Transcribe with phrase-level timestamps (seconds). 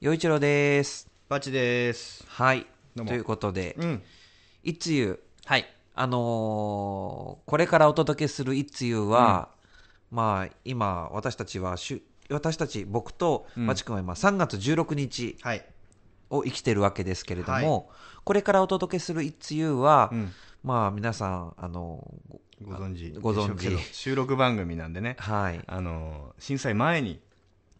[0.00, 1.08] 陽一郎です。
[1.28, 2.24] バチです。
[2.28, 2.66] はい。
[2.96, 4.02] ということで、うん。
[4.62, 5.66] いつゆ、はい。
[5.96, 9.48] あのーこれからお届けするいつゆは、
[10.12, 15.66] まあ、今、私たちはしゅ、私たち、僕とバチ君は今、3月16日はい。
[16.30, 17.84] を生きてるわけですけれども、はい
[18.22, 22.06] これからお届けするいつゆは、うんまあ、皆さん、あの
[22.62, 23.18] ご存知。
[23.18, 25.16] ご存知収録番組なんでね。
[25.18, 25.60] はい。
[25.66, 27.20] あの、震災前に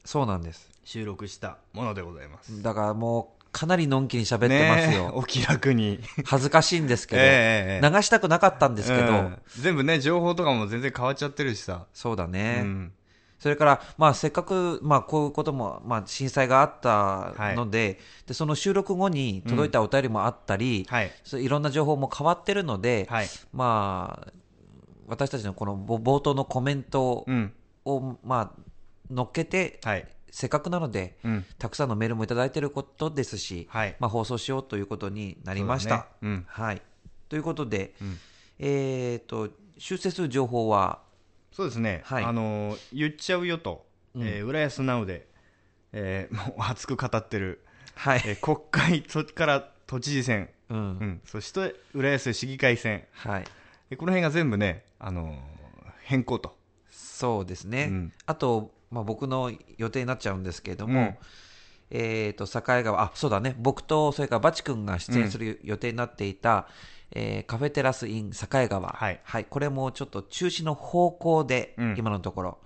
[0.09, 0.71] そうなんです。
[0.85, 2.63] 収録したものでございます。
[2.63, 5.13] だからもう、かなりのんきに喋ってますよ。
[5.15, 6.01] お気楽に。
[6.25, 11.85] 恥ずかしいんですけど、ええええ流したくなかったんですけど、うん全部ね、情報とかも全然変わっちゃってるしさ。
[11.93, 12.61] そうだね。
[12.63, 12.93] うん。
[13.39, 21.13] それから、まあ、せっかく、まあ、こういうことも、まあ、震災があったので、で、その収録後に届いたお便りもあったり、はい。
[21.23, 23.27] そういろんな情報も変わってるので、はい。
[23.53, 24.33] まあ、
[25.07, 27.53] 私たちのこのぼ冒頭のコメントうん。
[27.85, 28.68] を、まあ、
[29.11, 30.09] 乗っけて、はい。
[30.31, 31.45] せっかくなので、うん。
[31.59, 35.97] たくさんのメールもいただいていることですし、はいまあ、放送しようということになりました。
[35.97, 36.83] ねうんはい。
[37.29, 38.19] ということで、ん
[38.59, 41.01] えっ、と、修正する情報は、
[41.53, 42.03] そうですね。
[42.05, 45.27] はいあの、言っちゃうよと、えー浦安ナウで、
[45.93, 48.23] えーもう熱く語ってる、はい。
[48.27, 50.77] えー国会とから都知事選、うん。
[50.77, 53.45] うん、そして浦安市議会選、はい。
[53.91, 55.39] でこの辺が全部ね、あのー
[56.05, 56.57] 変更と。
[56.91, 57.89] そうですね。
[57.91, 61.17] うんあと、まあ、僕の予定になっちゃうんですけれども、うん
[61.91, 66.69] えっ、と、境川、あ、そうだね、僕と、それからバチ君が出演する予定になっていた、
[67.11, 72.59] えーカフェテラスイン境川、はいこれもちょっと中止の方向で、うん今のところ、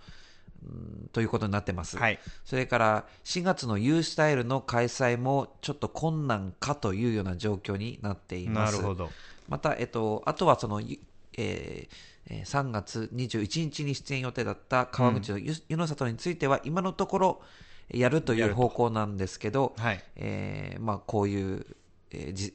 [0.65, 1.97] うんということになってます。
[1.97, 2.19] はい。
[2.45, 8.75] それから4月の U スタイルの開催もちょっと困難かというような状況になっています。
[8.75, 9.11] なるほど。
[9.49, 12.12] また、えっと、あとはその、えー
[12.45, 17.43] 3月21日に出演予定だった川口のゆ,、湯の里については今のところ
[17.91, 20.05] やるという方向なんですけど、はい。
[20.17, 21.67] えーまあ、こういう、
[22.11, 22.55] えーじ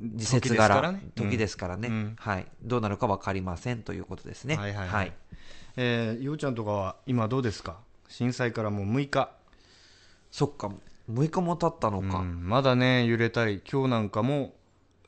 [0.00, 1.08] 時です節柄からね。
[1.14, 2.16] 時ですからね、うん。
[2.18, 4.56] はい、どうなるか分かりませんということですね。
[4.56, 5.12] はいはいはい。
[5.76, 7.78] えー、ようちゃんとかは今どうですか？
[8.08, 9.30] 震災からもう6日。
[10.30, 10.70] そっか。
[11.10, 12.48] 6日も経ったのか、うん。
[12.48, 14.54] まだね、揺れたり、今日なんかも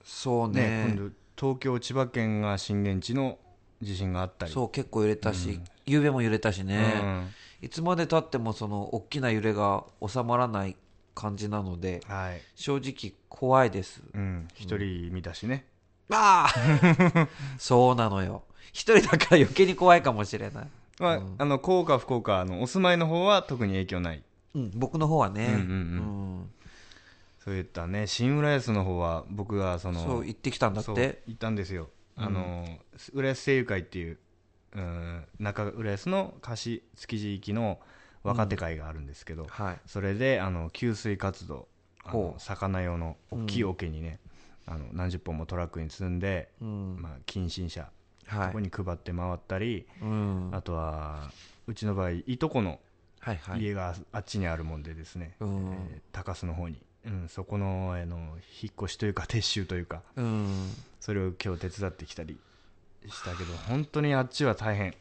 [0.02, 3.38] そうね、ね今度東京、千葉県が震源地の
[3.82, 4.52] 地震があったり。
[4.52, 7.28] そう結構揺れたし、夕べも揺れたしね、
[7.60, 10.76] いつまでたってもその大きな揺れが収まらない
[11.14, 12.14] 感じなのでうん。
[12.14, 12.40] はい。
[12.54, 14.02] 正直怖いです。
[14.14, 14.48] うん。
[14.54, 15.66] 一人見たしね。
[16.10, 17.28] ああ
[17.58, 18.44] そうなのよ。
[18.72, 24.22] 一人だから余計に怖いかもしれない、まあ、あの、幸か不幸か、あの、お住まいの方は特に影響ない。
[24.54, 25.62] うん、僕の方はね、うんうんう
[26.44, 26.50] ん。
[27.44, 31.22] そういったね、新浦安の方は、僕がその、そう行ってきたんだって。
[31.26, 32.66] 行ったんですよ、あの
[33.12, 34.18] 浦安声優会っていう、
[34.76, 37.78] うん、中浦安の貸築地域の
[38.22, 39.80] 若手会があるんですけど、はい。
[39.86, 41.68] それであの給水活動
[42.04, 42.40] あほのう。
[42.40, 44.20] 魚用の大きい桶にね、
[44.66, 46.96] あの何十本もトラックに積んで、うん。
[47.00, 47.90] まあ、近親者、
[48.26, 48.46] はい。
[48.48, 50.50] ここに配って回ったり、うん。
[50.52, 51.30] あとは
[51.66, 52.78] うちの場合いとこの
[53.20, 53.60] はいはい。
[53.62, 55.72] 家があっちにあるもんでですね、うん。
[55.90, 58.16] えー高須の方に、うん、そこのあの
[58.62, 60.70] 引っ越しというか撤収というかうん。
[61.00, 62.38] それを今日手伝ってきたり
[63.08, 64.94] したけど 本当にあっちは大変。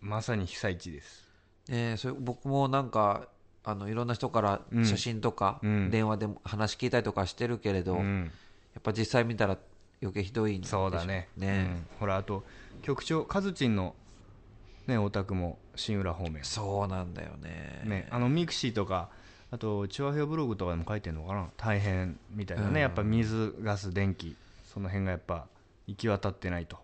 [0.00, 1.26] まさに被災地です。
[1.68, 3.28] えーそれ僕もなんか
[3.64, 4.86] あのいろんな人からうん。
[4.86, 5.90] 写真とか、うん。
[5.90, 8.32] 電話でも話聞いたりとかしてるけれど、やうん。
[8.78, 9.58] っぱ実際見たら
[10.00, 11.28] 余計ひどいんでしょそうだね。
[11.36, 11.98] ね、うん。
[12.00, 12.44] ほらあと
[12.82, 13.94] 局長カズチンの
[14.86, 16.44] ねお宅も新浦方面。
[16.44, 17.82] そうなんだよね。
[17.84, 19.08] ねあのミクシーとか
[19.50, 21.48] あとチュアヘオブログとかでも書いてるのかな。
[21.56, 22.76] 大変みたいなね、うん。
[22.78, 25.46] やっぱ水ガス電気その辺がやっぱ
[25.86, 26.76] 行き渡ってないと、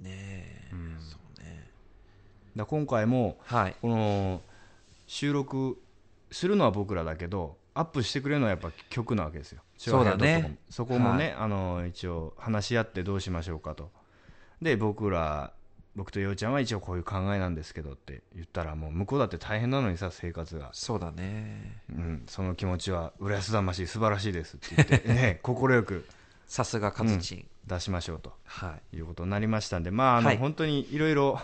[0.00, 0.70] ねえ。
[0.72, 0.96] うん。
[1.00, 1.70] そうね。
[2.56, 3.76] だ今回もはい。
[3.80, 4.42] この
[5.06, 5.80] 収録
[6.30, 9.62] するのは僕らだけどアップしてくれるのはやっぱ曲なわけですよ。
[9.76, 10.58] そうだね。
[10.68, 13.90] そこもね、あの一応話し合ってどうしましょうかと。
[14.60, 15.52] で僕ら
[15.98, 21.82] 僕とようちゃんは一応こういう考えなんですけどって言ったらもう向こうだって大変なのにさ生活が、そうだね。
[21.90, 26.06] うん、その気持ちは浦安魂素晴らしいですって言って、 ね、快く
[26.46, 28.32] さすがカズチン、出しましょうと。
[28.44, 28.96] はい。
[28.96, 30.36] いうことになりましたんでまああの、はい。
[30.36, 31.40] 本当にいろいろ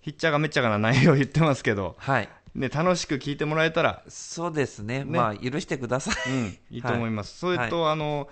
[0.00, 2.28] ひっちゃかめっちゃかな内容を言ってますけど、はい。
[2.56, 5.04] ね、楽しく聞いてもらえたらそうですね。
[5.04, 5.04] ね。
[5.04, 6.32] まあ許してください。
[6.32, 7.38] うん、いいと思います。
[7.38, 8.28] それと、あの、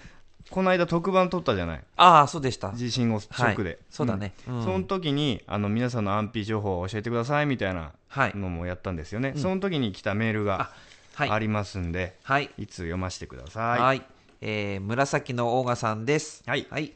[0.50, 1.80] この間特番撮ったじゃない？
[1.96, 2.72] ああそうでした。
[2.72, 3.70] 地震をショックで。
[3.70, 4.34] はいそうだね。
[4.46, 4.58] うん。
[4.60, 4.64] ん。
[4.64, 8.32] その時に、あの、皆さんの安否情報を教えてくださいみたいなはい。
[8.36, 9.34] のもやったんですよね。
[9.36, 10.70] その時に来たメールが
[11.14, 11.30] はい。
[11.30, 12.50] ありますんで、はい。
[12.58, 14.02] いつ読ませてくだはい、さい。
[14.40, 16.42] えー紫のオーガさんです。
[16.46, 16.66] はい。
[16.70, 16.92] はい。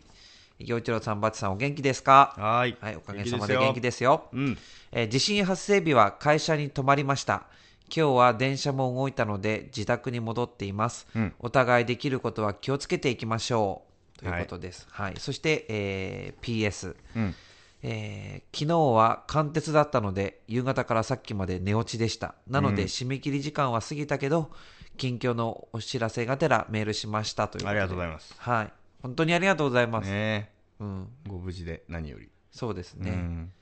[0.58, 2.34] 陽一郎さんバチさんお元気ですか？
[2.38, 2.76] はい。
[2.80, 4.24] はいおかげさまで元気ですよ。
[4.32, 4.58] うん。
[4.92, 7.44] えー地震発生日は会社に泊まりました
[7.94, 11.06] 今日は電車も動いたので自宅に戻っています。
[11.14, 13.82] うんお互いできることは気をつけていきましょ
[14.16, 14.18] う。
[14.18, 14.86] ということです。
[14.90, 15.14] はい。
[15.18, 16.96] そして、えー PS。
[17.14, 17.34] うん
[17.82, 22.34] えー昨日は貫徹だったので、夕方からさっきまで寝落ちでした。
[22.48, 24.50] なので、うん締め切り時間は過ぎたけど、
[24.96, 27.70] 近況のお知らせがてらメールしましたということで。
[27.70, 28.72] ありがとうございますはい。
[29.02, 30.10] 本当にありがとうございます。
[30.10, 30.50] ね
[30.80, 31.08] うん。
[31.26, 33.10] えご無事で何よりそうですね。
[33.10, 33.52] うん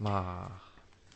[0.00, 0.50] ま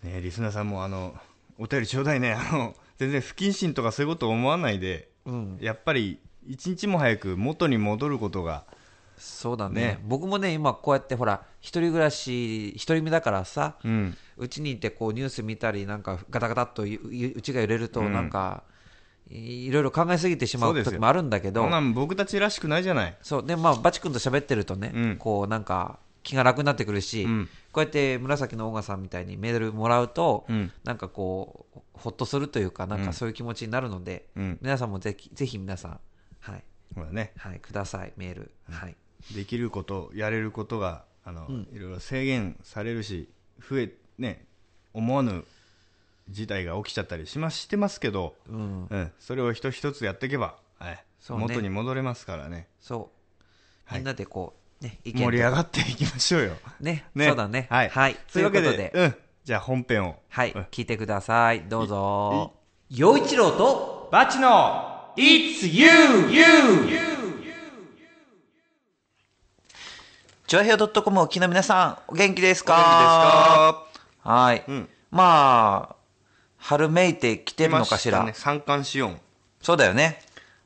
[0.02, 1.14] あ、ねえリスナーさんもあの
[1.58, 2.32] お便りちょうだいね。
[2.32, 5.58] あの全然不謹慎とかそういうこと思わないでうん。
[5.60, 8.64] やっぱり一日も早く元に戻ることが
[9.16, 9.80] そうだね。
[9.80, 9.98] ね。
[10.04, 14.16] 僕もね、今こうやってほら、一人暮らし、一人目だからさ、うん。
[14.36, 18.12] うちにいてこうニュース見たり、なんかガタガタっというちが揺れると、うん。
[18.12, 18.64] なんか、
[19.30, 23.16] いいろいろ考えすぎてしまそう時もあるんだけどそん、なん僕たちらしくないじゃない。
[23.22, 25.16] そう、で、まあ、バチ君と喋ってるとね、うん。
[25.16, 30.72] こうなんか、気が楽になってくるし、うんこうやって紫のオーガさんみたいにメールもらうと、うん。
[30.84, 33.06] なんかこう、ほっとするというか、なんうん。
[33.06, 34.58] かそういう気持ちになるので、うん。
[34.62, 36.00] 皆さんもぜひ、ぜひ皆さん、
[36.38, 36.62] はい、
[36.94, 37.32] ほらね。
[37.36, 38.52] はい、ください、メール。
[38.70, 38.96] はい。
[39.34, 43.28] できることやれることがあの、いろいろ制限されるし
[43.68, 44.44] 増えね
[44.92, 45.44] 思わぬ
[46.28, 48.86] 事態が起きちゃったりしましてますけど、うん。
[48.88, 50.90] うん、それを一つ一つやっていけば、はい。
[50.92, 51.04] ね。
[51.28, 52.68] 元に戻れますからね。
[52.80, 53.10] そ
[53.40, 53.42] う。
[53.84, 53.98] はい。
[53.98, 57.66] みんなでこう、ね、盛り上がっていきましょうよ、ねね、そうだね。
[57.70, 58.16] はい、はい。
[58.32, 59.14] というわけでということでうん、
[59.44, 61.62] じゃあ本編をはい、うん聞いてください。
[61.68, 62.52] どうぞ。
[62.90, 65.86] 陽一郎と、バチの It's you,
[66.30, 66.44] you!
[70.46, 72.74] チョアヘオ .com をお聞きの皆さん、お元気ですか？
[74.22, 74.30] か？
[74.30, 74.62] はい。
[74.68, 75.96] うんまあ、
[76.58, 78.22] 春めいてきてるのかしら。
[78.24, 79.20] ね、三寒四温
[79.62, 80.20] そうだよね。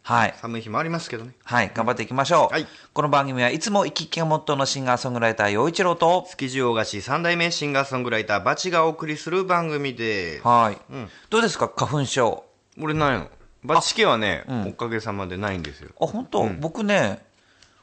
[0.09, 0.35] はい。
[0.41, 1.35] 寒い日もありますけどね。
[1.45, 2.55] はい、頑張っていきましょう。
[2.55, 2.67] はい。
[2.95, 10.39] この番組はいつも生き生きがモットーのシンガーソングライター、陽一郎と、築地大菓子三代目シンガーソングライターバチがお送りする番組で。
[10.39, 10.79] すはい。
[10.91, 11.11] うん。
[11.29, 12.43] どうですか、花粉症。
[12.81, 13.29] 俺ないの。
[13.63, 15.91] バチ家はね、おかげさまでないんですよ。
[16.01, 17.23] あ本当、僕ね、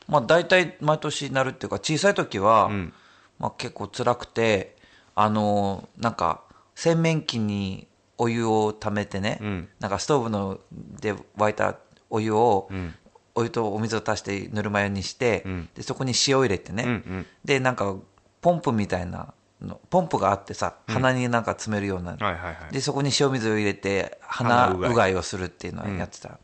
[0.07, 2.91] まあ、大体毎年なるっていうか小さい時は、ん。
[3.37, 4.75] まあ、結構辛くて
[5.13, 6.41] あのなんか
[6.73, 7.87] 洗面器に
[8.17, 9.69] お湯をためてね、ん。
[9.79, 11.75] なんかストーブので沸いた
[12.09, 12.93] お湯を、ん。
[13.37, 15.67] お湯とお水を足してぬるま湯にして、ん。
[15.75, 17.25] でそこに塩入れてね、うんうん。
[17.43, 17.95] でなんか
[18.41, 22.73] ポンプみたいなのポンプがあってさ鼻になんか詰めるような、はいはいはい。
[22.73, 25.15] でそこに塩水を入れて鼻鼻うがい。
[25.15, 26.39] をするっていうのをやってた、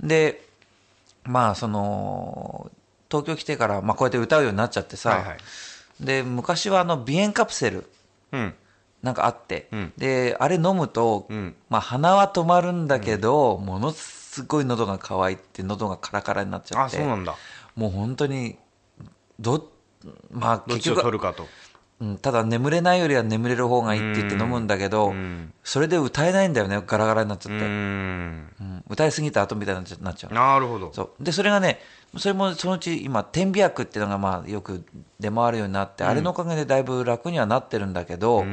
[0.00, 0.44] で
[1.24, 2.70] まあその
[3.10, 5.38] 東京来てから、まあ、こうやって歌うようになっちゃってさ、はいはい。
[6.00, 7.88] で昔はあの鼻炎カプセル。
[8.32, 8.54] うん。
[9.02, 9.92] なんかあって、ん。
[9.96, 11.54] であれ飲むと、ん。
[11.70, 13.92] まあ、鼻は止まるんだけど、もの
[14.28, 17.34] すごい喉が渇いて喉がカラカラになっちゃあってそうなんだ。
[17.74, 18.58] もう本当に
[19.40, 19.70] ど
[20.30, 21.46] まあどっちを結局取るかと。
[22.00, 25.52] うん、ただ眠れないよりは眠れる方がいいって言って飲むんだけど、ん。
[25.64, 28.54] それで歌えないんだよねガラガラになっちゃって、うーん。
[28.60, 30.34] うん歌いすぎた後みたいになっちゃう。
[30.34, 30.92] なるほど。
[30.92, 31.24] そう。
[31.24, 31.80] でそれがね
[32.16, 34.84] それもそのうち今点鼻薬っていうのがまあよく
[35.18, 38.44] 出回るようになって、あれのおかげでだいぶ楽にはなってるんだけど、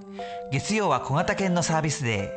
[0.52, 2.30] 月曜は小型犬のサービスデー。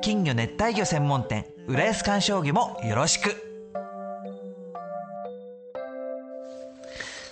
[0.00, 1.46] 金魚熱帯魚専門店。
[1.66, 3.34] 浦安鑑賞魚もよろしく。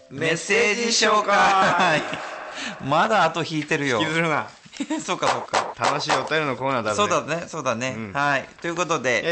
[0.08, 2.02] メッセージ紹介。
[2.84, 4.00] まだ後引いてるよ。
[4.00, 4.46] 引きずるな
[5.04, 5.74] そうかそうか。
[5.78, 8.12] 楽しいお便りのコーナーだぜそうだねそうだね、うん。
[8.12, 8.48] はい。
[8.60, 9.22] ということで、え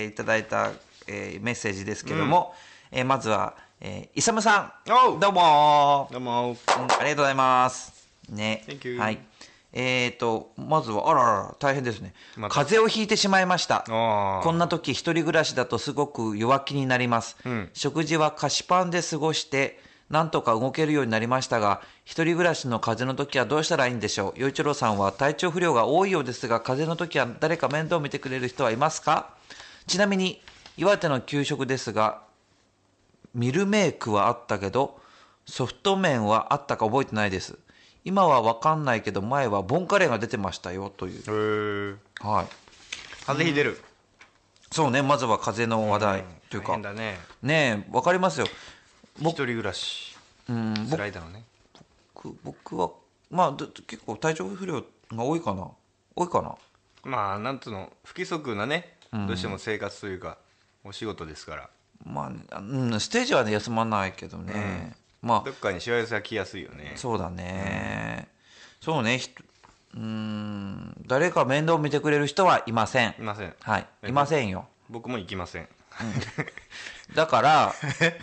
[0.00, 0.06] え。
[0.06, 0.70] ーいただいた、
[1.06, 2.54] えーメッセージですけども、
[2.90, 4.72] えーまずは、えー、イサムさん。
[4.86, 6.08] どうも。
[6.12, 6.56] どうも。
[6.78, 7.92] うんありがとうございます。
[8.28, 8.64] ね。
[8.98, 9.18] はい。
[9.74, 12.12] えーと、まずは、あららら、大変ですね。
[12.36, 12.54] また。
[12.54, 13.84] 風邪をひいてしまいました。
[13.86, 17.36] こんな時、一人暮らしだとすごく弱気になります。
[17.48, 17.70] ん。
[17.72, 19.80] 食事は菓子パンで過ごして、
[20.12, 24.40] なんとか動けるようになりましたが、一人暮らしの風邪の時はどうしたらいいんでしょう？
[24.40, 29.30] 洋一郎さんは体調不良が多いようですが、風邪の時は誰か面倒を見てくれる人はいますか？
[29.86, 30.42] ちなみに、
[30.76, 32.20] 岩手の給食ですが、
[33.34, 35.00] ミルメイクはあったけど、
[35.46, 37.58] ソフト麺はあったか覚えてないです。
[38.04, 41.98] 今はわかんないけど、前はボンカレーが出てましたよ、という。
[42.20, 42.46] はい。
[43.24, 43.80] 風邪ひいてる
[44.70, 48.46] そうね、まずは風邪の話題というかねねえ、わかりますよ。
[49.20, 50.16] 一人暮らし
[50.48, 51.44] うん、辛いだろうね
[52.14, 52.90] 僕僕は、
[53.30, 55.68] まあ、ど結構体調不良が多いかな。
[56.14, 56.54] 多いかな。
[57.04, 60.38] まあなんつうの不規則なねどうしても生活というか
[60.84, 61.70] お仕事ですから
[62.04, 64.94] まあね、うん、ステージはね、休まないけどね。
[65.20, 68.28] まどっかにしわ寄せは来やすいよねあ、そうだね。
[68.80, 69.20] そうね、
[69.94, 73.22] うん、誰か面倒を見てくれる人はいませんい。
[73.22, 74.66] ませんはい、いませんよ。
[74.90, 75.68] 僕も行きません
[77.14, 77.74] だから、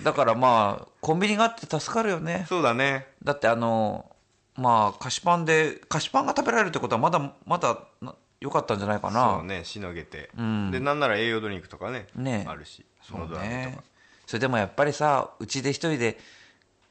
[0.03, 2.45] だからまあ、コンビニがあって助かるよね。
[2.49, 3.07] そうだね。
[3.23, 4.09] だってあの、
[4.55, 9.35] まあ、菓子パンで、菓子パンが食べられるってことはまだ、まだ、な良かったんじゃないかな。
[9.37, 10.29] そうねしのげて。
[10.41, 10.71] ん。
[10.71, 12.45] でなんなら栄養ドリンクとかねね。
[12.47, 13.73] あるしそうね。
[13.75, 13.83] か。
[14.25, 16.17] それでもやっぱりさ、うちで一人で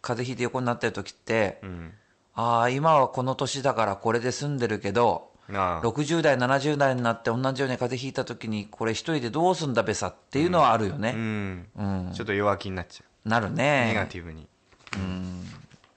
[0.03, 1.93] 風邪ひいて横になってる時って、うん。
[2.35, 11.13] ああ、今はこの年だからこれで済んでるけど、60代、70代になって同じように風邪ひいた時に、これ一人でどうすんだべさっていうのはあるようね。
[11.13, 11.67] ん。
[11.77, 12.13] うん。
[12.15, 13.87] ちょっと弱気になっちゃなるうね。
[13.89, 14.47] ネガティブに。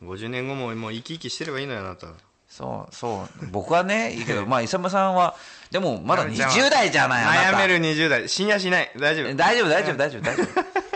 [0.03, 2.08] 50年後ももう生き生きしてればいいのよあなた。
[2.50, 3.48] そう、そう。
[3.51, 5.36] 僕はね、いいけど、 まあ、イサムさんは、
[5.70, 7.58] でも、まだじゃあ20代じゃない、あなた。
[7.58, 8.91] 悩める20代死にやしない。
[8.98, 9.36] 大丈夫。
[9.36, 10.48] 大丈夫、大丈夫、大丈夫、大丈夫。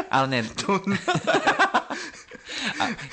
[0.09, 0.43] あのね、
[1.73, 1.84] あ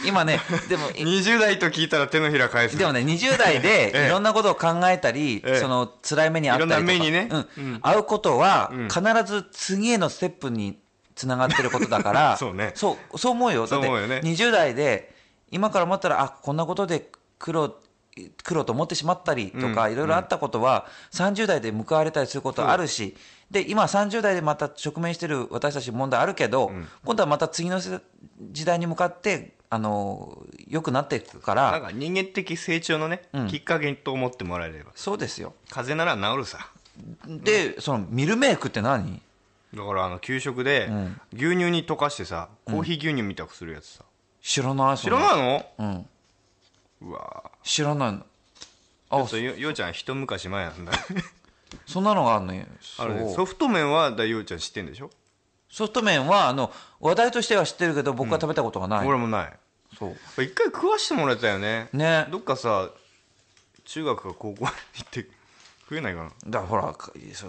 [0.05, 2.77] 今ね、でも、い 20代と聞いたら手のひら返す。
[2.77, 4.07] でもね、20代で ええ。
[4.07, 5.61] いろんなことを考えたり、ええ。
[5.61, 7.29] その辛い目にあったりとか、いろんな目にね。
[7.57, 7.81] うん。
[7.81, 10.79] 会うことは、必ず次へのステップに
[11.15, 12.73] つながってることだから、 そうね。
[12.75, 13.67] そう、そう思うよ。
[13.67, 14.21] だって、そう思うよね。
[14.25, 15.15] 20代で、
[15.51, 17.77] 今から思ったら、あ、こんなことで苦労、
[18.43, 19.93] 苦労と思ってしまったりとか、うん。
[19.93, 23.17] いろいろあったことは、30代で報われたりすることあるし、
[23.53, 26.73] で、今30代でまた直面してる私たち問題あるけど、
[27.05, 28.01] 今度はまた次の世
[28.51, 34.91] 時代に向かって、あの、良くなっていくかなんら、か人間的成長のね、きっかけと思ってもらえれば。
[34.95, 35.53] そうですよ。
[35.71, 36.71] 風邪なら治るさ。
[37.27, 39.21] で、そのミルメイクって何？
[39.75, 40.91] だからあの給食で
[41.33, 44.05] 牛乳に溶かしてさコーヒー牛乳みたくするやつさ。
[44.43, 45.67] 知らない知らないいの？
[45.79, 46.07] うん。
[47.09, 48.27] うわ知らないの。
[49.09, 50.93] あっ、とよようちゃん一昔前なんだ
[51.87, 52.65] そんなのがあるのよ。
[52.99, 55.11] あれねソフト麺はだようちゃん知ってんでしょ？
[55.71, 59.07] ソフト麺は、あの、話題としては知ってるけど、僕は食べたことがない。
[59.09, 59.53] 俺もない
[59.99, 60.43] そう。
[60.43, 62.91] 一回食わしてもらえたよねねどっかさ
[63.85, 64.67] 中学か高校に行
[65.05, 65.27] って
[65.81, 66.31] 食えないかな？
[66.47, 66.95] だからほら、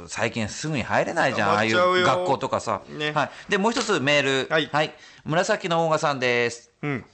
[0.08, 2.82] 最近すぐに入れないじゃん、ああいう学校とかさ。
[2.90, 3.32] ねはい。
[3.50, 4.48] で、もう一つメール。
[4.50, 6.72] はい紫のオーガさんです。
[6.82, 7.06] うん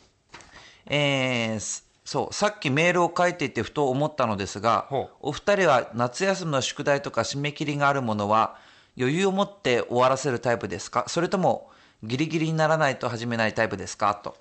[0.86, 4.88] えーすそう、さっきメールを書いていてふと思ったのですが
[5.22, 8.58] お二人は夏休みの宿題とか締め切りがあるものは、
[8.98, 11.06] 余裕を持って終わらせるタイプですか？
[11.08, 11.70] それとも、
[12.02, 14.16] ギリギリにならないと始めないタイプですか？
[14.16, 14.36] と。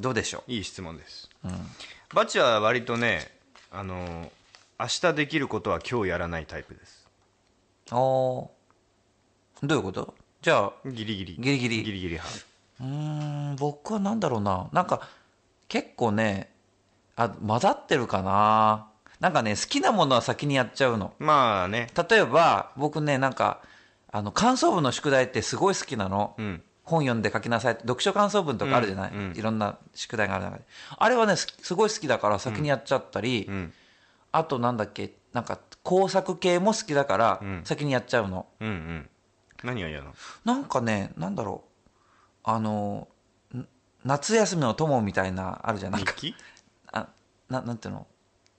[0.00, 1.30] どうでしょいい質問です、
[2.12, 3.30] バチは割とね
[3.70, 4.28] あの
[4.80, 7.06] 明日できることは今日やらないタイプです。
[7.92, 9.66] うおー。
[9.68, 10.14] どういうこと？
[10.40, 11.36] じゃあ、ギリギリ。
[11.38, 11.82] ギリギリ。
[11.84, 12.51] ギリギリ派
[12.82, 14.68] うーん、僕はなんだろうな。
[14.72, 15.00] なんか、
[15.68, 16.52] 結構ね、
[17.16, 18.88] あ、混ざってるかな。
[19.20, 21.14] なんかね、好きなものは先にやっちゃうの。
[21.18, 23.60] まあね例えば、僕ね、なんか、
[24.10, 26.34] あの、感想文の宿題ってすごい好きなの。
[26.38, 30.64] うん本読んで書きなさい読書感想文とかあるじゃない、うんうんいろんな宿題がある中で。
[30.98, 33.72] あれはね、すすごい好きだから先にやっちゃったり、うん
[34.32, 38.46] あとなんだっけ、なんか工作系も好きだからん先にやっちゃうの。
[38.58, 39.08] うんうん
[39.62, 40.14] 何が嫌なの？
[40.44, 41.71] なんかね、なんだろう。
[42.44, 43.08] あの、
[43.54, 43.66] ん
[44.04, 45.92] 夏休みの友みたいな、あるじゃん。
[45.92, 46.34] なんか、日記？
[46.92, 47.08] あ
[47.48, 48.06] ななんていうの？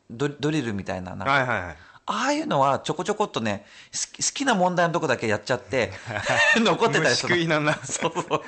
[0.09, 1.15] ドドリルみたいな。
[1.15, 5.93] なんかはいはいはいああいうのはちょこちょこっとね、好き好きな問題のとこだけやっちゃって、
[6.59, 8.41] 残ってたり虫するなんだ そうそう。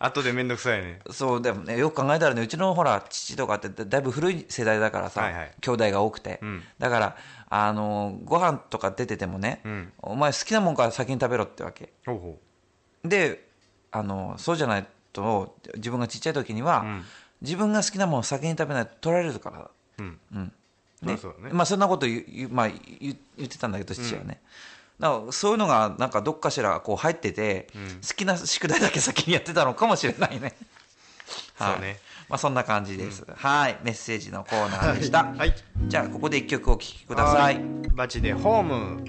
[0.00, 6.38] 後でめんどくさいねそう、でもね、よく考えたらね、うちのほら、父とかってだだいぶ古い世代だからさ、はいはい兄弟が多くて。
[6.44, 7.16] んだから、
[7.48, 11.92] あの、ご飯とか出ててもね、んお前好きなもんから先に食べろってわけ。
[12.06, 12.38] ほうほ
[13.04, 13.47] で、
[13.90, 16.84] あの、そうじゃないトを自分がちっちゃい時には、
[17.42, 19.70] 自分が好きなものを先に食べないと取られるから。
[19.98, 20.18] うん。
[20.34, 20.52] うん。
[21.02, 21.54] まあそうだね。
[21.54, 24.40] まあそんなこと言まあ、言ってたんだけど父はね、
[24.98, 27.68] だからそういうのがなんかどっかしらこう入ってて、
[28.06, 30.56] 好きな宿題だけ先にやってたのかもしれないね。
[31.56, 32.00] は いそうね。
[32.28, 33.78] まあそんな感じです、はい。
[33.82, 35.54] メッセージのコーナーでした、はい。
[35.86, 37.60] じゃあここで一曲お聴きください。
[37.94, 39.04] バチでホーム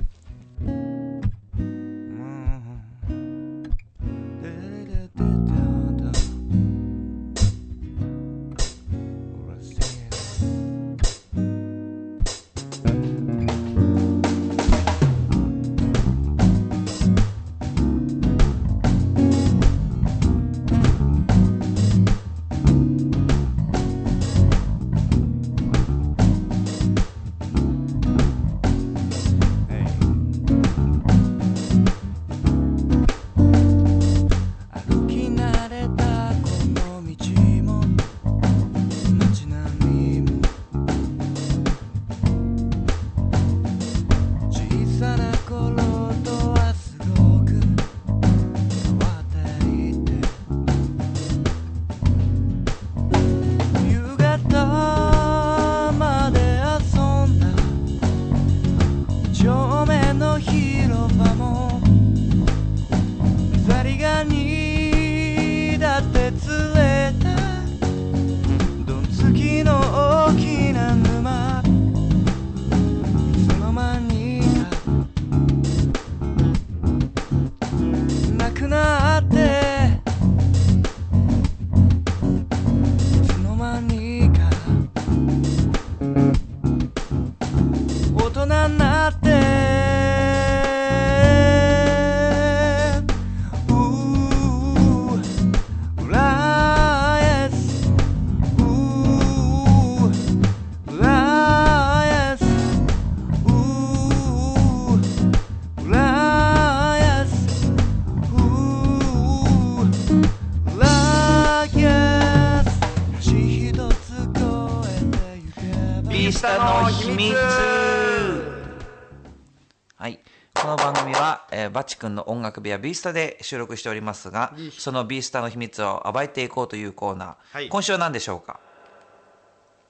[120.02, 120.18] はい。
[120.54, 127.36] この番組は、えーバチ君の音楽部屋ビースタで収録しておりますが、そのビースタの秘密を暴いていこうというコーナー。
[127.52, 127.68] はい。
[127.68, 128.62] 今週は何でしょうか？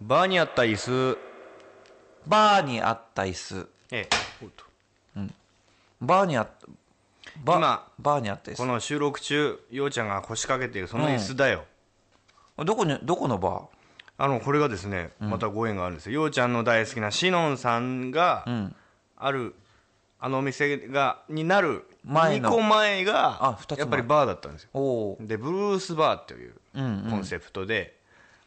[0.02, 1.16] バーにあった椅子。
[2.26, 3.68] バーにあった椅子。
[3.92, 5.28] ええ。
[6.02, 6.68] バーにあった、
[7.46, 8.58] バ今バーにあった椅子。
[8.58, 11.66] この収録中ようちゃんが腰掛けているその椅子だよ、
[12.58, 13.62] どこに、どこのバ
[14.18, 16.10] あのこれがですねまたご縁があるんです。
[16.10, 18.76] よ、ようちゃんの大好きなシノンさんがーん。
[19.22, 19.54] ある、
[20.22, 22.50] あのお店がになる前の。
[22.50, 23.80] 2個前があ二つ前。
[23.80, 24.70] やっぱりバーだったんですよ。
[24.74, 27.10] おおでブルースバーといううんうん。
[27.10, 27.98] コンセプトで、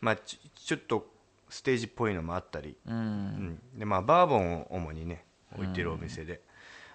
[0.00, 1.06] まあ、ちちょっと
[1.48, 2.94] ステージっぽいのもあったり、うん。
[2.94, 3.60] うん。
[3.78, 6.40] でまあ、バーボンを主にね置いてるお店で,、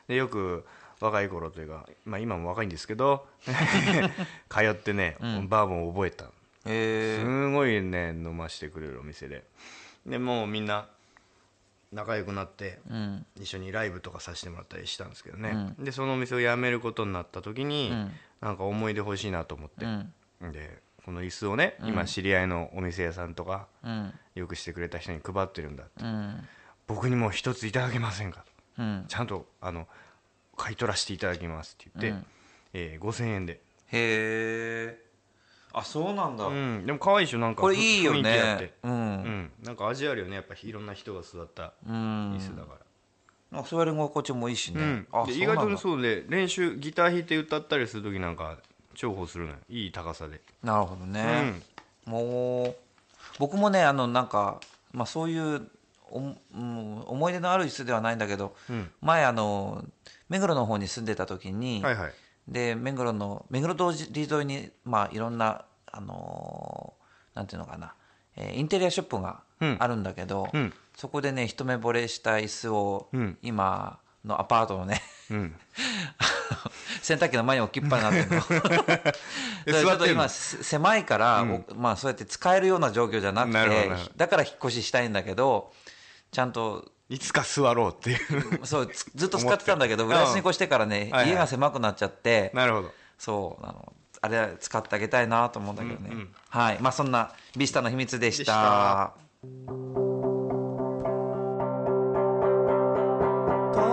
[0.07, 0.65] でよく
[0.99, 3.27] 若い頃というか、まあ、今も若いんですけど
[4.49, 6.25] 通ってね、バーボンを覚えた。
[6.65, 9.43] えー、すごいね飲ましてくれるお店で。
[10.05, 10.87] でもうみんな
[11.91, 13.25] 仲良くなって、うん。
[13.39, 17.91] 一緒にライブとかさせてもらったりしたんですけどね、でそのお店を辞めることになった時に、
[18.41, 20.51] なんか思い出欲しいなと思って、うん。
[20.51, 24.13] でこの椅子をね今知り合いのお店屋さんとかうん。
[24.35, 26.47] よくしてくれた人に配ってるんだってうん。
[26.85, 28.41] 僕にも一ついただけませんか
[28.75, 29.05] とうん。
[29.07, 29.87] ちゃんとあの
[30.57, 32.25] 買い取らせていただきますって言って、
[32.73, 33.59] えー5000円で、へ
[33.93, 35.06] え。
[35.73, 36.45] あ、そうなんだ。
[36.45, 38.73] うん、でも可愛いでしょなんかこれいいよね。
[38.83, 38.87] う。
[38.87, 42.35] うんん、なんか味あるよねやっぱいろんな人が座ったうん。
[42.35, 42.75] 椅子だか
[43.51, 44.81] ら、あ座り心地もいいしね。
[44.81, 48.57] うん意外とそうで練習ギター弾いて歌ったりする時なんか
[48.95, 51.61] 重宝するのよいい高さでなるほどね。
[52.05, 52.75] もう、
[53.37, 54.61] 僕もね、あの、なんか、
[54.93, 55.67] まあそういう、
[56.09, 59.83] おうん思い出のある椅子ではないんだけど、うん前あの、
[60.29, 62.13] 目黒の方に住んでた時に、はいはい
[62.47, 67.93] で、目黒の、目黒通り沿いに、まあいろんな、あのーなんていうのかな、
[68.35, 69.77] えーインテリアショップがうん。
[69.79, 70.73] あるんだけど、うん。
[70.95, 73.37] そこでね、一目惚れした椅子を、うん。
[73.41, 75.55] 今のアパートのね、うん。
[77.01, 78.29] 洗濯機の前に置きっぱになってる
[79.75, 79.81] の。
[79.81, 85.71] ちょっと今せ狭いから、おまあそうやって使えるような状況じゃなくてだから引っ越ししたいんだけど
[86.31, 88.65] ちゃんといつか座ろうっていう。
[88.65, 91.29] そうつずっと使ってたんだけど浦安に越してからね、はいはい。
[91.29, 92.51] 家が狭くなっちゃって。
[92.53, 92.91] なるほど。
[93.17, 96.35] そうあのあれは使ってあげたいなと思うんだけどね、うんうん。
[96.49, 96.79] はい。
[96.81, 98.53] まあそんなビスタの秘密でした。
[98.53, 99.47] たこ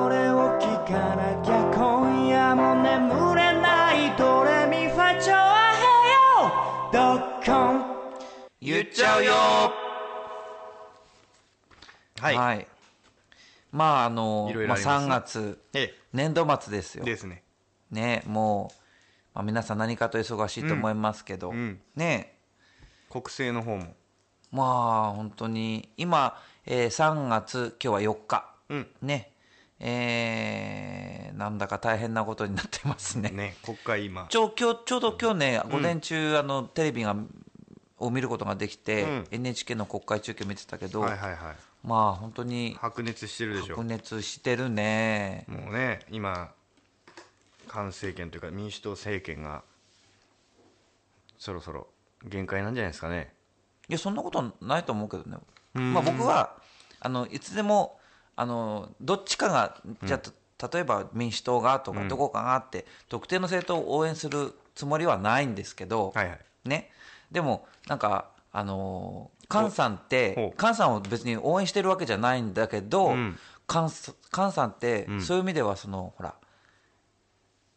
[0.09, 5.83] れを聞かなきゃ今夜も眠れないドレミファチョアヘ
[8.70, 9.33] ヨちゃうよ。
[12.20, 12.66] はい、
[13.74, 15.38] まああのいろいろまあ、あります。
[15.38, 15.58] 3月。
[15.74, 17.02] え年度末ですよ。
[17.04, 17.42] えですね。
[17.90, 18.80] ねもう、
[19.34, 21.56] まあ、皆さん何かと忙しいと思いますけど、うん。
[21.56, 22.38] うんね。
[23.10, 23.94] 国政の方も。
[24.52, 28.54] まあ本当に今、えー3月今日は4日。
[28.68, 28.87] うん。
[29.02, 29.32] ね。
[29.80, 33.30] えーなんだか大変なことになってますね。
[33.30, 34.28] ね国会今。
[34.28, 37.16] ちょ今日ちょうど今日ね午前中、あのテレビが
[37.98, 39.28] を見ることができて、うん。
[39.32, 43.77] NHK の国会中継見てたけど、はいはいはいまあ本当に白熱してるでしょ。
[43.77, 45.44] 白熱してるね。
[45.49, 46.51] もうね今
[47.68, 49.62] 菅政権というか民主党政権が
[51.38, 51.87] そろそろ
[52.25, 53.35] 限界なんじゃないですかね。
[53.88, 55.37] いやそんなことないと思うけどね、
[55.79, 55.92] ん。
[55.92, 56.57] まあ、僕は
[57.01, 57.99] あのいつでも
[58.35, 66.40] あのどっちかがじゃあ、例えば民主党がとかどこかがって、特定の政党を応援するつもりはないんですけど、はいはい。
[66.64, 66.90] ね、
[67.31, 70.60] でもなんかあの菅さんっほてう。
[70.60, 73.36] 菅さんを別に応援してるわけじゃないんだけど、うん。
[73.68, 75.20] 菅さ菅さんってん。
[75.20, 76.34] そういう意味ではそのほら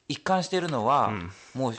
[0.07, 1.31] 一貫しているのは、ん。
[1.55, 1.73] もう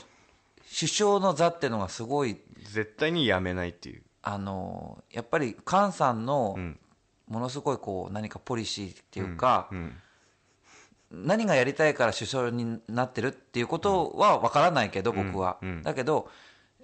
[0.77, 4.03] 首相の座っていうのがすごい絶対にやめないっていう。
[4.21, 6.79] あのやっぱり菅さんのうん。
[7.29, 9.95] ものすごいこう何かポリシーっていうか、うん。
[11.11, 15.83] 何がやりたいから首相になってるっていうことは分からないけど、僕は、うん。
[15.83, 16.29] だけど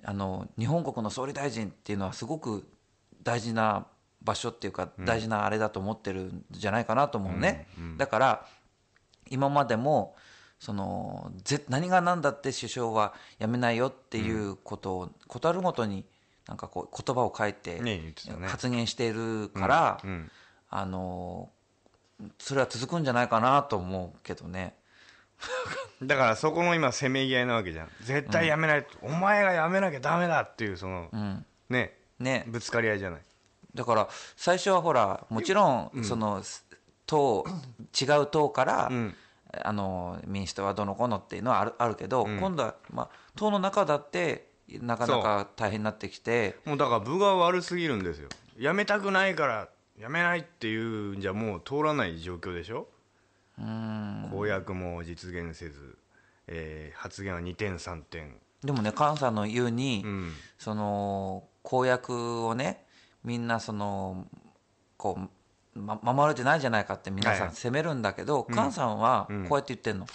[0.05, 2.67] あの日本国の総理大臣っていうのはすごく
[3.23, 3.87] 大事な
[4.21, 8.45] 場所っていうか、大事なあれだと思ってるんじゃないかなと思うね、だから
[9.29, 10.15] 今までも
[10.59, 16.05] そのぜ何が何だって首相は辞めないよっていうことを事あるごとに
[16.47, 17.81] なんかこう言葉を書いて
[18.43, 20.31] 発言しているから、うん。
[20.69, 21.49] あの
[22.37, 24.75] それは続くんじゃないかなと思うけどね。
[26.03, 27.89] だからそこの今せめぎ合いなわけじゃん。
[28.01, 31.45] 絶対やめない、お前がやめなきゃダメだっていうその、うん。
[31.69, 31.97] ね。
[32.19, 33.21] ね、ぶつかり合いじゃない。
[33.73, 36.41] だから最初はほらもちろんその
[37.05, 37.45] 党
[37.99, 39.15] 違う党から、ん。
[39.63, 48.29] あの民主党はどのこうのっていうのはあるあるけど、今度は、まあ、党の中だってなかなか大変になってきてもうだから分が悪すぎるんですよ。
[48.57, 52.87] やめたくないからやめないっていうんじゃもう通らない状況でしょ
[54.31, 55.97] 公約も実現せず、
[56.47, 58.35] えー発言は2点3点。
[58.63, 60.33] でもね菅さんの言うに、うん。
[60.57, 62.85] その公約をね
[63.23, 64.27] みんなその
[64.97, 65.17] こ
[65.75, 67.49] う、ま、守れてないじゃないかって皆はいはい。
[67.49, 69.47] さん責めるんだけど、菅さんはうん。
[69.47, 70.07] こうやって言ってるの、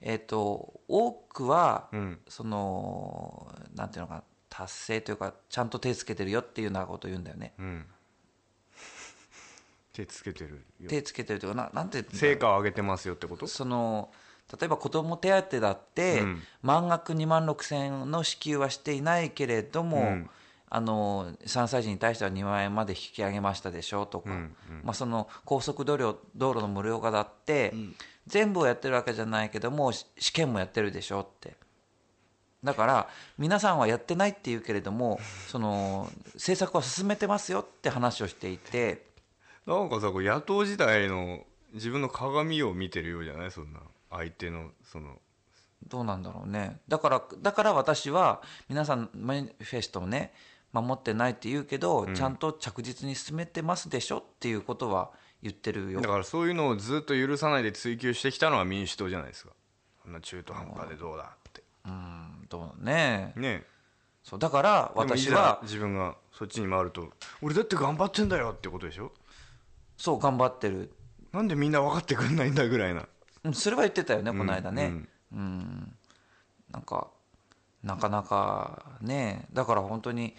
[0.00, 2.20] えっ、と多くは、うん。
[2.28, 7.54] そのなんていうのかな達成というかちゃんと手つけてるよっていうようなことを言うんだよね。
[7.58, 7.86] うん
[9.98, 10.88] 手つけてるよ。
[10.88, 13.48] 手つけてるというかななんて成果を上げてますよってこと？
[13.48, 14.10] その
[14.52, 16.42] 例えば子ども手当だって、うん。
[16.62, 20.30] 満額2万6千円の支給はしていないけれども、うん。
[20.70, 27.72] あの3歳児に対しては2万円まで引き上げましたでしょとか、うんまあ、その高速道路道路の無料化だって、
[28.26, 31.56] 全部をやってるわけじゃないけどもし試験もやってるでしょって。
[32.62, 33.08] だから
[33.38, 39.07] 皆さんはやってないって言うけれどもその政策は進めてますよって話をしていて
[39.68, 43.50] なんかさこう野党時代の自分の鏡を見てるようじゃない？
[43.50, 45.18] そんな相手のその。
[45.86, 46.80] どうなんだろうね。
[46.88, 50.32] だからだから私は皆さんマニフェストをね
[50.72, 55.10] 守ってないって言うけど、ちゃんと着実に進めてますでしょっていうことは
[55.42, 56.00] 言ってるよ。
[56.00, 59.52] だからそういうのをずっと許さないで追求してきたのは民主党じゃないですか。
[60.02, 61.62] そんな中途半端でどうだって。
[61.84, 63.34] うんどうね。
[63.36, 63.64] ね
[64.24, 67.10] そうだからでもいざ私は自分がそっちに回ると
[67.42, 69.12] 俺だって頑張ってんだよってことでしょ？
[69.98, 70.90] そう頑張ってる。
[71.32, 73.06] なんでみんな分かってくんないんだぐらいな。
[73.44, 75.08] うんそれは言ってたよね、この間ね、うん。
[75.32, 75.96] うん。
[76.70, 77.08] なんか
[77.82, 80.34] なかなかねだから本当に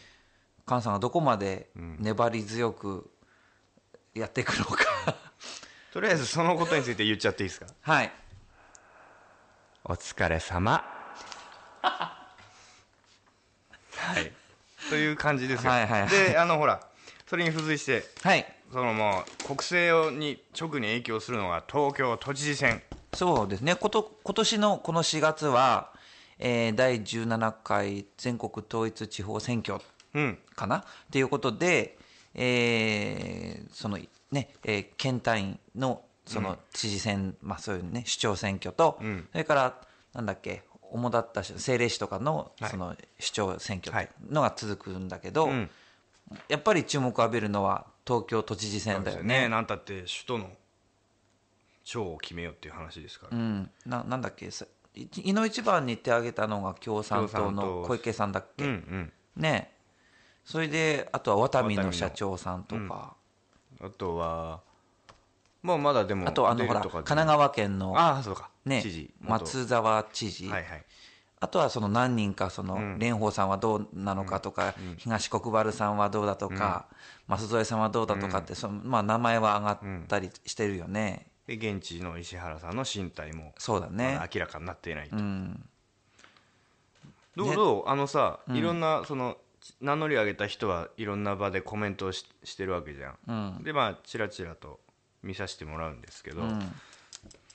[0.67, 3.09] 菅さんがどこまで粘り強く
[4.13, 4.85] やっていくのか、
[5.91, 7.67] とりあえずそのことについて言っちゃっていいですか？
[7.81, 8.11] はい。
[9.83, 10.83] お疲れ様。
[11.81, 12.19] は
[14.19, 14.31] い。
[14.89, 16.09] という感じですよ、はいはいはい。
[16.09, 16.81] であのほら
[17.29, 18.45] それに付随してはい。
[18.71, 22.81] そのもう国政に直に影響するのが東京都知事選。
[23.11, 23.75] そうですね。
[23.75, 25.91] こと今年のこの4月は、
[26.39, 29.79] えー第17回全国統一地方選挙
[30.13, 30.39] うん。
[30.55, 30.83] かな？
[31.11, 31.97] ということで、
[32.35, 33.99] えーその
[34.31, 39.27] ね、えー県単位のその知事選、まあそういうね、市長選挙と、ん。
[39.31, 39.81] それから、
[40.13, 42.69] なんだっけ、主だったし政令市とかのはい。
[42.71, 44.05] その市長選挙はい。
[44.05, 45.69] っていうのが続くんだけど、うん
[46.47, 49.47] やっぱり注目を浴びるのは東京都知事選だよね。
[49.49, 50.49] なんたって首都の
[51.83, 54.65] 長を決めようっていう話ですから、うん、ななんだっけ、さ
[54.95, 58.63] いいの一番に手挙げたのが共産党の小池さんだっけ？
[58.65, 59.11] うんうん。
[59.35, 59.71] ね。
[60.45, 63.15] それであとはワタミの社長さんとか、
[63.81, 64.61] あとは
[65.61, 69.13] まあまだでもあとあのほら神奈川県のああそうか、ね知事。
[69.21, 69.45] 元。
[69.45, 70.85] 松沢知事、はいはい
[71.41, 72.93] あとはその何人かそのん。
[72.99, 76.87] 蓮舫さんはどうなのかとか、東国原さんはどうだとか、
[77.27, 84.19] 舛添さんはどうだとかってその、まあ、名前は上がったりしてるよね、で現地の石原さんの身体もそうだね。
[84.33, 85.63] 明らかになっていないと、うん。
[87.37, 87.55] どうね。
[87.55, 87.83] どう？
[87.87, 89.37] あのさ、いろんなその
[89.79, 93.63] 名乗り上げた人はいろんな場でコメントをししてるわけじゃん、うん。
[93.63, 94.81] でまあチラチラと
[95.23, 96.59] 見させてもらうんですけど、うん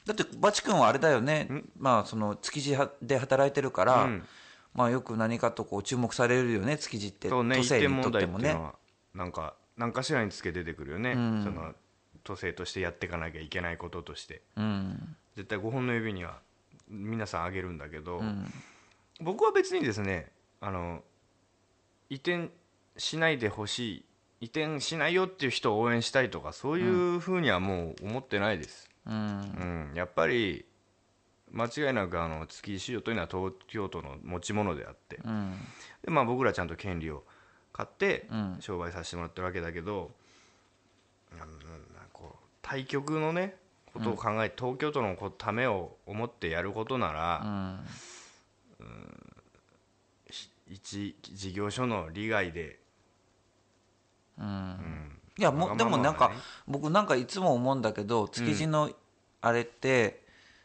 [0.06, 4.24] だってバチ君はあれだよね、まあ、その築地で働いてるから、うん。
[4.74, 7.28] まあ、よく何かとこう注目されるよね築地って。
[7.28, 8.58] そうね都一点問政にとってもね。
[9.14, 11.42] なんか何かしらにつけて出てくるよね、ん。
[11.44, 11.74] その
[12.24, 14.42] 都政としてやっていかなきゃいけないこととして。
[14.56, 15.16] うん。
[15.36, 16.40] 絶対5本の指には
[16.88, 18.52] 皆さんあげるんだけど、ん。
[19.20, 21.02] 僕は別にですねあの
[22.10, 22.50] 移転
[22.96, 24.04] しないでほしい
[24.40, 29.90] 移転しないよっていう人を応援したいとかそういうふうにはもう思ってないです、うん。
[29.90, 29.94] うん。
[29.94, 30.64] やっぱり
[31.52, 35.54] 間違いなくあの築地市場というのは東京都の持ち物であって、うん。
[36.04, 37.24] でまあ、僕らちゃんと権利を
[37.72, 38.56] 買ってうん。
[38.60, 40.10] 商売させてもらってるわけだけど、
[41.32, 41.54] うんなんか
[42.12, 43.56] こう対局のね
[43.92, 47.86] ことを考え、東京都のこためを思ってやることなら、うん。
[50.68, 52.80] 一事業所の利害で、
[54.38, 54.46] うん。
[54.46, 56.32] うんいやもでもなんか
[56.66, 58.90] 僕なんかいつも思うんだけど築地の
[59.40, 60.24] あれって、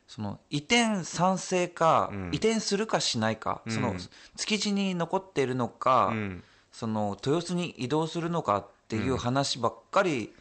[0.10, 2.30] その移転賛成か、うん。
[2.34, 3.72] 移転するかしないか、うん。
[3.72, 3.96] その
[4.36, 6.44] 築地に残っているのか、うん。
[6.72, 10.34] その豊洲に移動するのかっていう話ばっかり、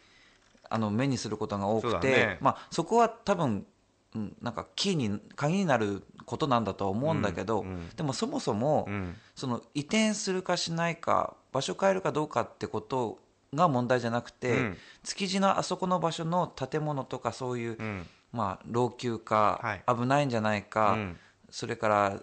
[0.70, 2.38] あの目にすることが多くて、そね。
[2.40, 3.66] まあ、そこは多分、
[4.14, 7.68] うん、なんかキーに鍵になることなんだとは思うんだけど、うん。
[7.68, 7.88] うん。
[7.90, 9.16] でもそもそも、うん。
[9.34, 13.18] その移転するかしないか場所変えるかどうかってこと
[13.54, 14.76] が問題じゃなくて、うん。
[15.02, 18.06] 築地のあそこの場所の建物とかそういう、うん。
[18.32, 19.82] まあ、老朽化、はい。
[19.88, 21.16] 危ないんじゃないか、うん。
[21.50, 22.20] それから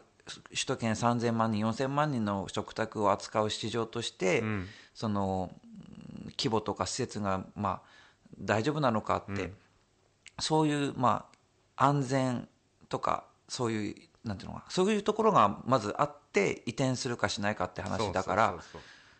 [0.49, 4.67] 首都圏3000万人4000万人の食卓を扱う市場として、うん。
[4.93, 5.75] そのうん
[6.37, 7.81] 規模とか施設が、まあ、
[8.39, 9.53] 大丈夫なのかって、
[10.39, 11.25] そういう、ま
[11.77, 12.47] あ、安全
[12.89, 18.55] とかそういうなんていうのかなそういうところがまずあって移転するかしないかって話だから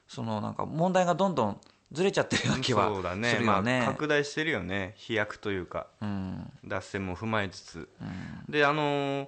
[0.08, 1.62] そのなんか問題がどんどん
[1.92, 3.40] ずれちゃってるような気はそうだすね。
[3.42, 3.58] ま。
[3.60, 4.94] あ、拡大してるよね。
[4.98, 5.88] 飛躍というか。
[6.02, 6.52] うん。
[6.66, 7.90] 脱線も踏まえつつ、
[8.50, 9.28] であのー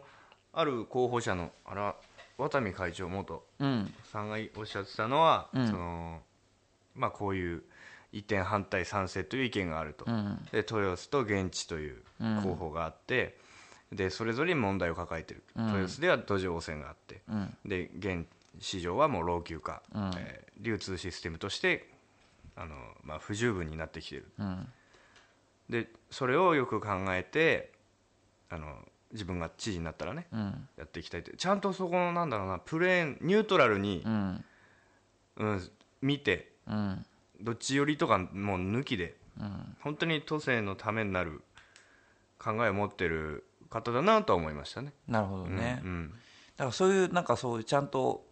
[0.54, 1.96] ある候補者のあら
[2.38, 3.93] 渡美会長元うん。
[4.12, 5.67] さんがおっしゃってたのは、うん。
[5.67, 6.22] その
[6.96, 7.62] まあ、こういう
[8.12, 10.38] 移転反対賛成という意見があると、うん。
[10.52, 12.02] で豊洲と現地という
[12.43, 13.38] 候補があって、
[13.91, 15.67] でそれぞれに問題を抱えてる、うん。
[15.67, 17.58] 豊洲では土壌汚染があって、うん。
[17.63, 18.26] で現
[18.60, 20.12] 市場はもう老朽化、うん。
[20.17, 21.88] えー流通システムとして
[22.58, 24.32] あの、まあ、不十分になってきてる。
[24.39, 24.67] うん。
[25.70, 27.72] でそれをよく考えて
[28.50, 28.78] あの
[29.12, 30.67] 自分が知事になったらねうん。
[30.78, 34.46] やっていきたいってちゃんとそこのなんだろうなプレーンニュートラルにう、ん。
[35.38, 37.06] うん、見てうん。
[37.41, 39.78] どっち寄りとかもう抜きでうん。
[39.82, 41.41] 本当に都政のためになる
[42.39, 44.93] 考えを持ってる方だなとは思いましたね。
[45.08, 46.13] なるほどね、うん。
[46.56, 48.26] だからそういうなんかそういうちゃんと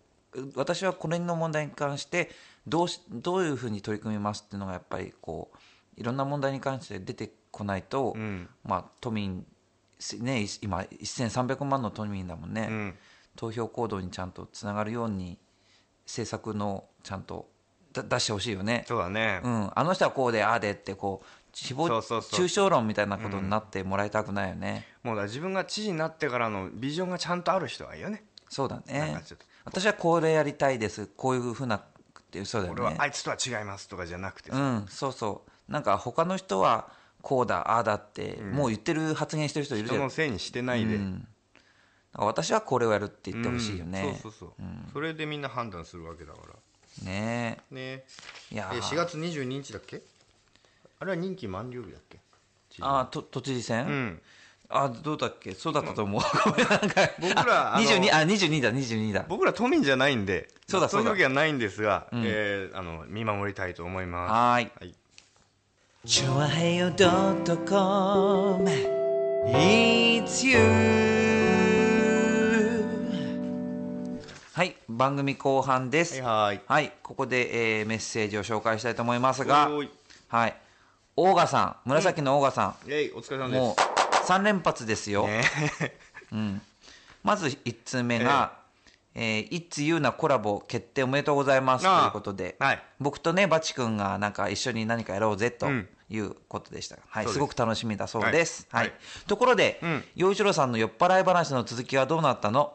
[0.55, 2.29] 私はこれの問題に関して
[2.67, 5.57] どうしどういうふうに取り組みますっていうのがやっぱりこう
[5.99, 8.49] いろんな問題に関して出てこないと、うん。
[8.63, 9.45] まあ都民
[10.19, 12.95] ねい今1300万の都民だもんね、うん。
[13.35, 15.37] 投票行動にちゃんとつながるように
[16.05, 17.49] 政策のちゃんと
[17.93, 18.83] だ出してほしいよね。
[18.87, 22.31] そうだね、うん、あの人はこうでああでってこう誹謗そうそうそう。
[22.31, 28.25] 中傷論みたいなことになってもらいたくないよね、もうだ自分が知事になってからのビジョンがちゃんとある人がいいよね。
[28.49, 29.17] そうだね。
[29.63, 31.07] 私はこれやりたいです。
[31.07, 31.81] こういうふうな
[32.43, 32.71] ってだよね。
[32.71, 35.71] 俺はあいつとは違いますとかじゃなくてさ、うんそうそう。
[35.71, 36.89] なんか他の人は
[37.21, 39.97] こうだああだって、もう言ってる発言してる人いるじゃん。
[39.97, 41.27] 人のせいにしてないで、うん。
[42.13, 44.13] 私はこれをやるって言ってほしいよね。
[44.15, 46.53] うん、そうそうそう、それでみんな判断するわけだから。
[47.03, 47.57] ね。
[47.71, 47.81] ね。
[47.81, 48.05] え
[48.51, 50.01] いやえー4月22日だっけ？
[50.99, 52.19] あれは任期満了日だっけ？
[52.81, 54.21] ああと都知事選、うん
[54.69, 55.53] あどうだっけ？
[55.53, 57.09] そうだったと思う、ごめんなんか。
[57.19, 59.25] 僕らあの22あ22だ22だ。
[59.27, 62.23] 僕ら都民じゃないんでそうだそうだいうわけはないんですが、ん。
[62.25, 64.31] えーあの見守りたいと思います。
[64.31, 64.71] はーい。
[64.79, 64.93] はい。
[66.05, 68.69] チュアヘヨドットコム。
[69.47, 70.57] It's you
[74.53, 76.21] はい番組後半です。
[76.21, 79.67] はいはい、ここで、えーメッセージを紹介したいと思いますが。
[79.69, 79.89] おーい。
[80.29, 80.55] はい。
[81.17, 83.61] オーガさん紫のオーガさえいお疲れ様ん、です。
[83.61, 83.75] もう
[84.25, 85.43] 3連発ですよ、ね。
[87.23, 88.59] まず1通目が、
[89.13, 92.83] えー、いつゆうなコラボ決定おめでとうございますということで、はい。
[92.99, 95.87] 僕とねバチ君がなんか一緒に何かやろうぜとうん。
[96.07, 97.33] いうことでした、はいす。
[97.33, 98.87] すごく楽しみだそうです、はい。
[98.87, 99.27] いははい。
[99.27, 100.03] ところでうん。
[100.15, 102.73] 陽、一郎さんの酔っ払い話の続きはどうなったの？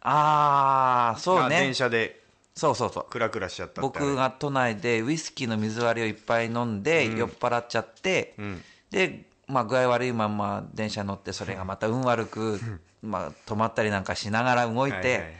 [0.00, 2.22] ああそうあね電車で
[2.54, 3.06] そうそうそう。
[3.10, 8.62] クラクラしちゃった僕が都内でウイスキーの水割りをいっぱい飲んで、酔っ払っちゃって、ん。
[8.90, 12.60] で、まあ、具合悪いまま電車乗ってそれがまた運悪く、
[13.02, 15.34] まあ、止まったりなんかしながら動いて、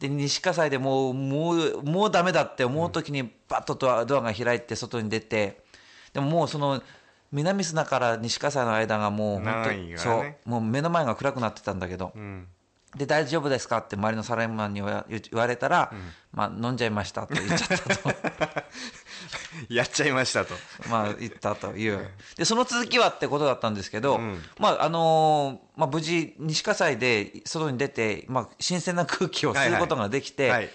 [0.00, 5.62] で西葛西でもうもうもうダメだって思う時にバッとドアドアが開いて外に出て
[6.12, 6.82] でももうその
[7.30, 12.48] 南砂から西葛西の間がもう本当そうもう目の前が暗くなってたんだけど、うん
[12.96, 13.78] で大丈夫ですか？
[13.78, 15.92] って周りのサラリーマンに言われたら、
[16.32, 18.10] まあ、飲んじゃいましたと言っちゃったと。
[19.68, 20.54] やっちゃいましたと。
[20.90, 22.10] まあ言ったという。
[22.36, 24.42] でその続きはってことだったんですけど、ん。
[24.58, 30.70] まああのーまあ、無事西葛西で外に出て、まあ、新鮮な空気を吸うことができて、はい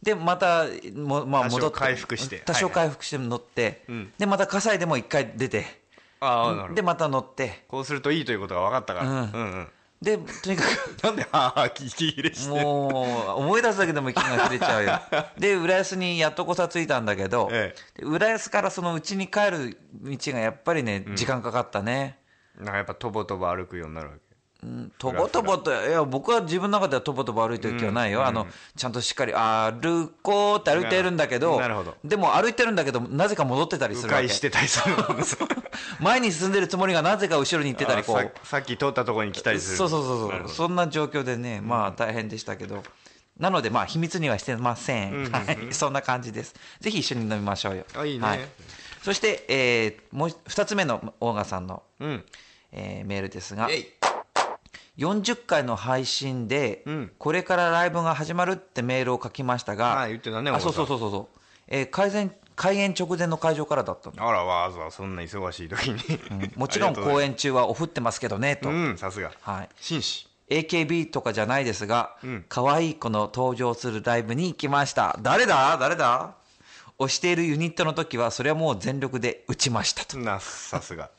[0.00, 2.38] でまたも、まあ、多少戻って回復して。
[2.38, 5.82] 多少はいはい回復して乗って、うんでまた葛西でも一回出て
[6.20, 6.74] ああなるほど。
[6.74, 7.64] でまた乗って。
[7.66, 9.16] こうするといいということが分かったから、うん。
[9.16, 9.68] うんうん
[10.00, 15.00] でとにかく なんでああ息切れしてるもう思い出すだけでも息が切れちゃうよ。
[15.38, 22.18] で浦安にやっとこさついたんだけど、えで浦安からその家に帰る道がやっぱりね時間かかったね、
[22.56, 24.27] なんかやっぱとぼとぼ歩くようになるわけ
[24.60, 31.96] うんとぼとぼといや僕は自分の中ではとぼとぼ歩いてる気はないよ、あのちゃんとしっかり歩こうって歩いてるんだけどななるほど。
[32.04, 34.26] でも歩いてるんだけどなぜか戻ってたりす迂るわけ。
[34.26, 34.96] 回してたりする
[36.00, 39.76] 前 に進んでるつもりがなぜか後ろに行ってたりこあうささっき通ったところに来たりする。
[39.76, 42.82] そうそうそうそんな状況でねまあ大変でしたけど、
[43.38, 46.56] なのでまあ秘密にはしてません、はい、そんな感じです。
[46.80, 47.84] ぜひ一緒に飲みましょうよ。
[47.96, 48.26] あいいね。
[48.26, 48.40] はい、
[49.02, 52.24] そして、えーもう2つ目のオーガさんの、うん。
[52.72, 53.68] えーメールですが。
[53.70, 53.86] えい
[54.98, 57.12] 40回の配信で、うん。
[57.18, 61.10] これからライブが始まるってメールを書きましたが、あ言ってたねあそうそうんそうそう。
[61.10, 69.30] そう、えー開演開演直前の会場からだったの、あらわざわざそんな忙しい時に、もちろん 公演中はオフってますけどねと、うんさすが。
[69.42, 70.28] はい、紳士。
[70.50, 72.44] AKB とかじゃないですが、ん。
[72.48, 75.16] 可愛い子の登場するライブに行きました。
[75.22, 75.76] 誰だ？
[75.78, 76.34] 誰だ？
[76.98, 80.18] 推しているユニットの時はそれはもう全力で打ちましたと。
[80.18, 81.10] なさすが。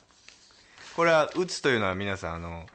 [0.97, 2.65] これは打つというのは皆さんあの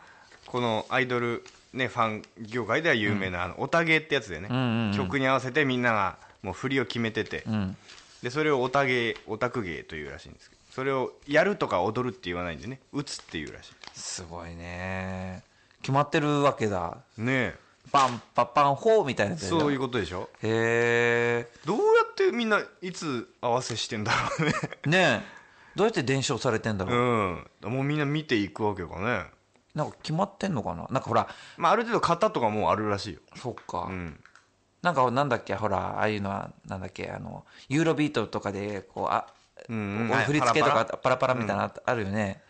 [0.55, 7.77] このアイドルねファン業界では有名な、あのオタゲーってやつでね、曲に合わせてみんながもう振りを決めてて、ん。
[8.23, 15.43] でそれをオタゲーオタクゲーというらしいんですけどそれをやるとか踊るって言わないんでね打つっていうらしすごいね。
[15.83, 16.99] 決まってるわけだ。
[17.19, 17.57] いね
[17.90, 20.31] パンパパンホーみたいなそういううことでしょ？
[20.45, 24.55] へどうやってみんないつ合わせしてんだろうね。
[24.87, 25.35] えねえ。
[25.75, 26.97] どうやって伝承されてんだろう、
[27.64, 27.73] うん。
[27.73, 29.34] もうみんな見ていくわけかね
[29.74, 30.87] なんか決まってんのかな？
[30.90, 33.20] なんかほらまあある程度型とかもうあるらしいよ。
[33.37, 34.20] そっか、うん。
[34.82, 35.54] なんかなんだっけ？
[35.54, 37.10] ほらああいうのはなんだっけ？
[37.10, 39.26] あのユーロビートとかでこうあ、
[39.68, 42.42] うん振り付けとかパラパパラみたいなのあるよね、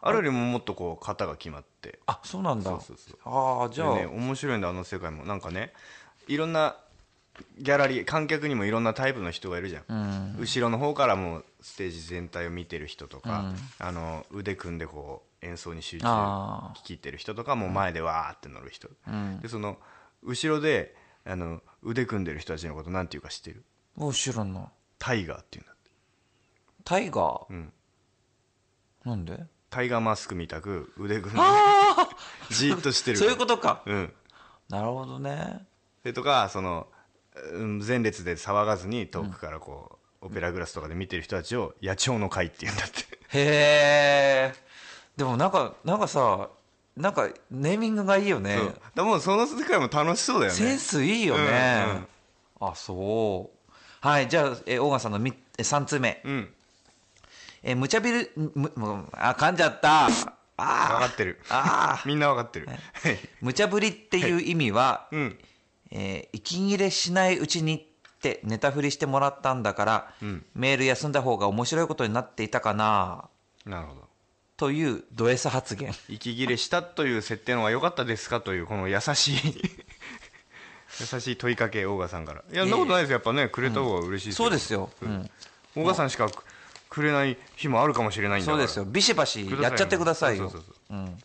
[0.00, 1.98] あるよりももっとこう型が決まって。
[2.06, 2.70] あそうなんだ。
[2.70, 3.18] そうそうそう。
[3.24, 5.72] ああじゃあ、でね面白いんだあの世界もなんかね
[6.28, 6.76] いろんな
[7.58, 16.78] ギャラリー観客にもいろんなタイプの人がいるじゃん、後ろの方からもうステージ全体を見てる人とか、あの腕組んでこう演奏に集中あー。
[16.78, 18.88] 聞き入ってる人とかもう前でわーって乗る人、
[19.40, 19.76] でその
[20.22, 23.64] 後ろであの腕組んでる人たちのことなんていうか知ってる？
[23.96, 24.70] お知らんな。
[24.98, 25.90] タイガーっていうんだって。
[26.84, 27.72] タイガー、うん。
[29.04, 29.44] なんで？
[29.68, 31.40] タイガーマスクみたく腕組んで
[32.50, 33.18] じーっとしてる。
[33.18, 33.82] そういうことか。
[33.86, 34.12] うん。
[34.68, 35.66] なるほどね。
[36.04, 36.86] でとかその
[37.52, 43.00] うん前列で騒がずに遠くからこう、オペラグラスとかで見てる人たちを野鳥の会っていうんだって。
[43.28, 44.54] へえ
[45.16, 46.48] でもなんかなんかさ
[46.96, 48.56] なんかネーミングがいいよね。
[48.56, 50.58] そうだからもうその世界も楽しそうだよね。
[50.58, 52.06] センスいいよね、
[52.60, 53.72] あそう。
[54.00, 56.48] はいじゃあ、えー、オーガンさんのみえ3通目、うん。
[57.62, 60.08] えー、無茶びるむむあ噛んじゃった。
[60.08, 61.40] 分あかってる。
[61.48, 62.66] あみんな分かってる。
[62.66, 62.78] はい。
[63.40, 65.38] 無茶ぶりっていう意味は、うん。
[65.90, 70.44] えー息切れしないうちにってネタ振りしてもらったんだから、ん。
[70.54, 73.28] メール休んだ方が面白いことになっていたかな。
[73.64, 74.01] なるほど
[74.62, 75.92] というド S 発言。
[76.08, 79.38] 息切れしたという設定の方が良かったですかというこの優しい
[81.00, 82.44] 優しい問いかけオーガさんから。
[82.48, 83.14] いやそんなことないですよ。
[83.14, 84.44] やっぱねくれた方が嬉しいですよ。
[84.44, 85.30] そうですよ、うん、
[85.74, 86.44] オーガさんしかく
[86.88, 88.58] くれない日もあるかもしれないんだから。
[88.58, 88.84] そうですよ。
[88.84, 90.48] ビシバシやっちゃってくださいよ。
[90.48, 91.00] そうそうそうう。
[91.00, 91.18] ん。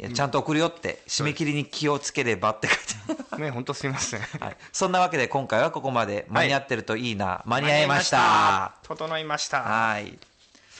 [0.00, 1.00] いやちゃんと送るよって。
[1.08, 4.20] 締め切りに気をつければって書いてそうね本当すいません。
[4.40, 6.26] はい、そんなわけで今回はここまで。
[6.28, 8.74] 間に合ってるといいな、間に合いました。
[8.82, 9.62] 整いました。
[9.62, 10.18] はい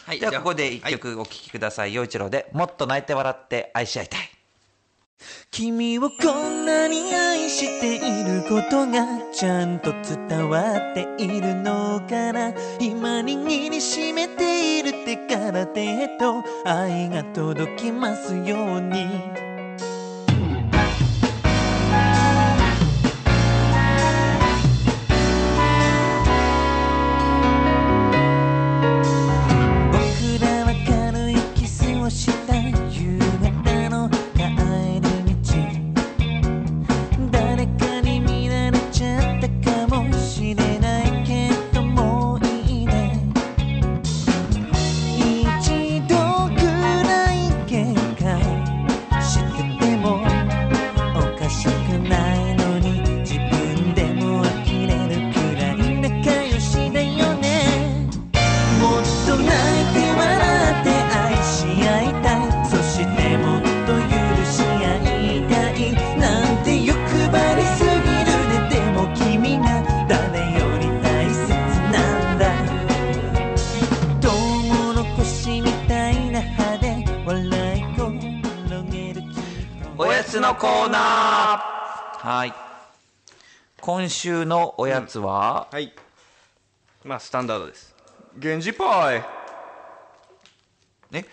[0.09, 1.93] はいではここで一曲お聴きください。
[1.93, 4.21] 陽一郎で「もっと泣いて笑って愛し合いたい」
[5.53, 12.55] 君をこんなに愛していることがちゃんと伝わっているのかな。
[12.81, 19.48] 今握りしめている手から手へと愛が届きますように
[80.59, 82.29] コーナー。
[82.29, 82.53] はい。
[83.81, 85.93] 今週のおやつは、はい。
[87.05, 87.95] まあスタンダードです。
[88.35, 89.25] 源氏パイ。
[91.13, 91.25] え？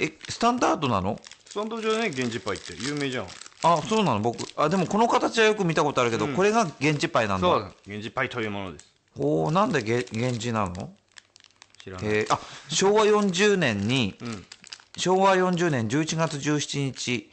[0.00, 1.18] えスタンダードなの？
[1.46, 2.74] スタンダードじゃね源氏パイって。
[2.78, 3.26] 有名じゃん。
[3.62, 4.20] あそうなの？
[4.20, 7.48] 僕あでもこの形はよく見たことあるけど、これが源氏パイなんだ。
[7.48, 7.70] そうだ。
[7.86, 8.86] 源氏パイというものです。
[9.18, 10.92] おおなんでげ源氏なの？
[11.82, 12.06] 知らない。
[12.06, 12.34] えー。
[12.34, 14.44] あ昭和40年に、ん。
[14.98, 17.30] 昭和40年11月17日、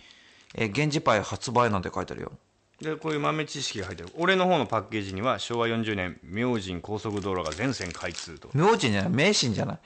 [0.56, 2.32] えー、源氏パイ発売なんて書いてあるよ。
[2.82, 4.10] でこういう豆知識が入ってる。
[4.18, 8.50] 俺の方のパッケージには昭和40年明神高速道路が全線開通と。
[8.54, 9.10] 明神じゃない。
[9.10, 9.80] 名神じゃない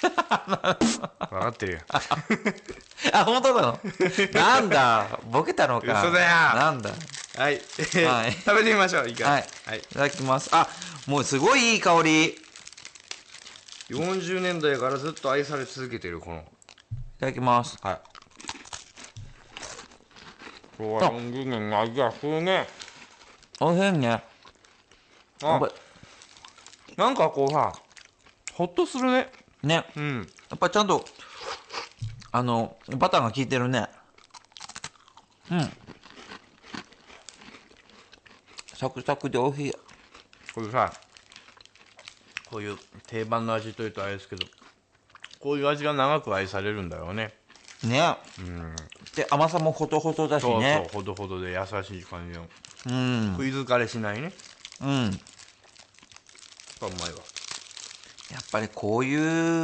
[0.00, 1.78] 分かってるよ。
[3.12, 3.80] あ本当なの？
[4.32, 5.20] なんだ？
[5.30, 6.02] ボケたのか。
[6.02, 6.28] 嘘だよ。
[6.58, 6.90] なんだ？
[7.36, 7.60] はい、
[8.06, 8.32] はい。
[8.44, 9.08] 食べてみましょう。
[9.08, 9.28] いいか？
[9.30, 9.78] はい、はい。
[9.78, 10.48] い、ただきます。
[10.52, 10.68] あ
[11.06, 12.24] もうすごいいい香り。
[12.30, 12.36] い
[13.90, 16.44] 40年代からずっと愛され続けてるこの。
[17.18, 17.76] ただきます。
[17.82, 18.00] はい
[20.80, 22.66] 昭和40年の味がするね
[23.60, 24.22] おいしいね
[25.42, 25.60] あ
[26.96, 27.72] なんかこうさ
[28.54, 29.30] ほっとするね
[29.62, 31.04] ねうんやっぱちゃんと
[32.32, 33.88] あのバターが効いてるね
[35.50, 35.70] うん
[38.74, 39.72] サクサクでおいしい
[40.54, 40.90] これさ
[42.50, 44.46] こういう定番の味というとあれですけど
[45.38, 47.14] こういう味が長く愛されるんだろう
[47.84, 47.98] ね。
[47.98, 48.16] ね
[49.14, 52.46] で甘さもほとほとだしそうねそうほどほどで優しい感じの。
[52.86, 53.32] うん。
[53.32, 54.32] 食い疲れしないね。
[54.80, 54.88] うん。
[54.88, 57.18] うまいわ
[58.32, 59.14] やっぱりこうい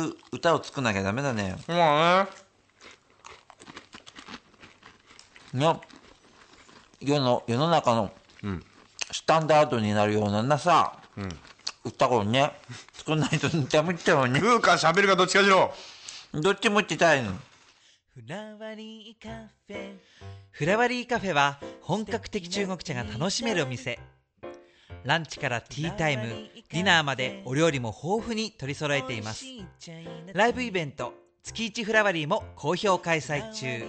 [0.08, 1.56] う歌を作んなきゃダメだね。
[1.68, 2.28] まあ
[5.54, 5.60] ね。
[5.60, 5.80] ね。
[7.00, 8.12] 世の世の中の
[8.42, 8.64] うん。
[9.12, 11.28] スタンダードになるようなさ、うん。
[11.84, 12.52] 歌をね
[12.92, 14.40] 作んないとダメだよね。
[14.40, 15.72] 食うか喋るかどっちかしろ。
[16.34, 17.32] どっちも言ってたいの
[18.16, 19.28] フラワリーカ
[19.66, 19.98] フェ。
[20.50, 23.98] フラワリーカフェは本格的中国茶が楽しめるお店。
[25.04, 29.44] ランチからティータイムディナーまでお料理も豊富に取り揃えています。
[30.32, 31.12] ライブイベント
[31.42, 33.84] 月一フラワリーも好評開催中。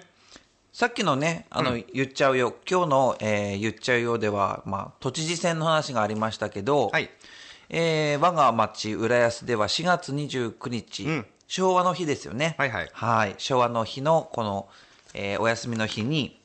[0.74, 2.54] さっきのねあの、言っちゃうよ。
[2.70, 7.08] 今日の、えー言っちゃうよでは、まあ、都知事選の話がありましたけど、はい。
[7.70, 11.26] えー我が町浦安では4月29日、うん。
[11.48, 12.56] 昭和の日ですよね。
[12.58, 12.90] はいはい。
[12.92, 13.34] はい。
[13.38, 14.68] 昭和の日のこの、
[15.14, 16.38] えーお休みの日に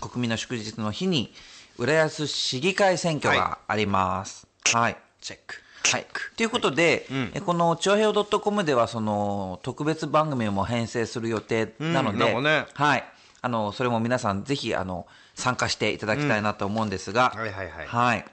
[0.00, 1.32] 国民の祝日の日に
[1.80, 4.46] 浦安市議会選挙があります。
[4.74, 5.54] はい、チェック。
[5.90, 6.06] はい。
[6.36, 7.30] ということで、ん。
[7.32, 12.66] えこの、長平 .com では、その、特別番組も編成する予定なので、うんね。
[12.74, 13.04] はい。
[13.40, 17.86] あの、それも皆さん、ぜひ、あの、参加していただきたいなと思うんですが、はいはいはい。
[17.86, 18.24] はい。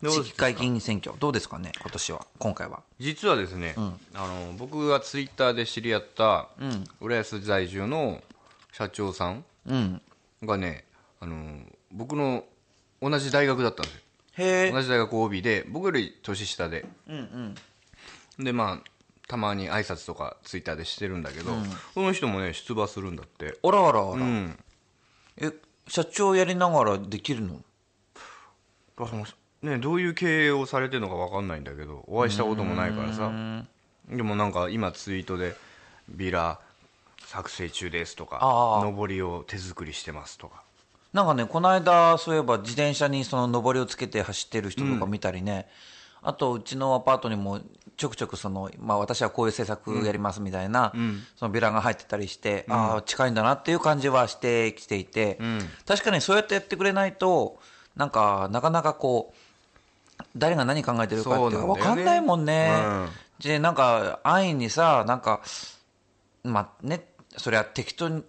[0.00, 2.80] どうです市議会議員選挙、どうですかね、今年は、今回は。
[2.98, 6.48] 実はですね、あの僕がツイッターで知り合った
[7.02, 8.22] 浦安在住の
[8.72, 10.00] 社長さんうん。
[10.44, 10.84] がね
[11.20, 11.60] あの
[11.92, 12.44] 僕の
[13.00, 14.00] 同じ大学だったんですよ。
[14.38, 14.72] へえ。
[14.72, 16.86] 同じ大学 OB で僕より年下で。
[17.08, 17.54] うん
[18.38, 18.44] うん。
[18.44, 18.90] でまあ
[19.26, 21.52] たまに挨拶とかツイッターでしてるんだけど、
[21.92, 23.58] その人もね出馬するんだって。
[23.62, 24.10] あらあらあら。
[24.12, 24.58] うん。
[25.36, 25.52] え、
[25.86, 27.60] 社長やりながらできるの？
[29.62, 33.30] ねどういう経営をされてるのか分かんないんだけどお会いしたこともないからさ。
[34.08, 35.54] でもなんか今ツイートで
[36.08, 36.58] 「ビラ
[37.26, 40.62] 作成中です」とかあー「上りを手作りしてます」とか
[41.12, 45.68] なんかねこの間そういえば自転車にその上りをつけて走ってる人とか見たりね、
[46.22, 47.60] あとうちのアパートにも
[47.96, 50.92] ちょくちょくその、まあ、私はこういう制作やりますみたいな、
[51.36, 55.38] そのビラが入ってたりして、ああ近いんだなっていう感じはしてきていて、
[55.86, 57.58] 確かにそうやってやってくれないと
[57.96, 62.72] なんかなかなかこう誰が何考えてるかっていうか分かんないもんね。
[62.84, 63.08] うん。
[63.40, 65.40] でなんか安易にさなんか
[66.42, 67.04] まあね
[67.36, 68.22] それは適当に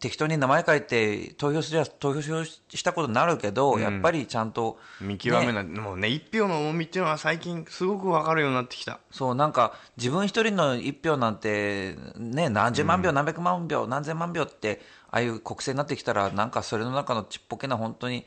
[0.00, 8.98] 適当に名前書いて投票すりゃ投票したことになるけど、やっぱりちゃんと見極めない、もうね一票の重みっていうのは最近すごく分かるようになってきた。
[9.10, 14.80] そうなんか自分一人の一票なんてね何十万票、何百万票何千万票って
[15.10, 18.26] ああいう国政になってきたらなんかそれの中のちっぽけな本当に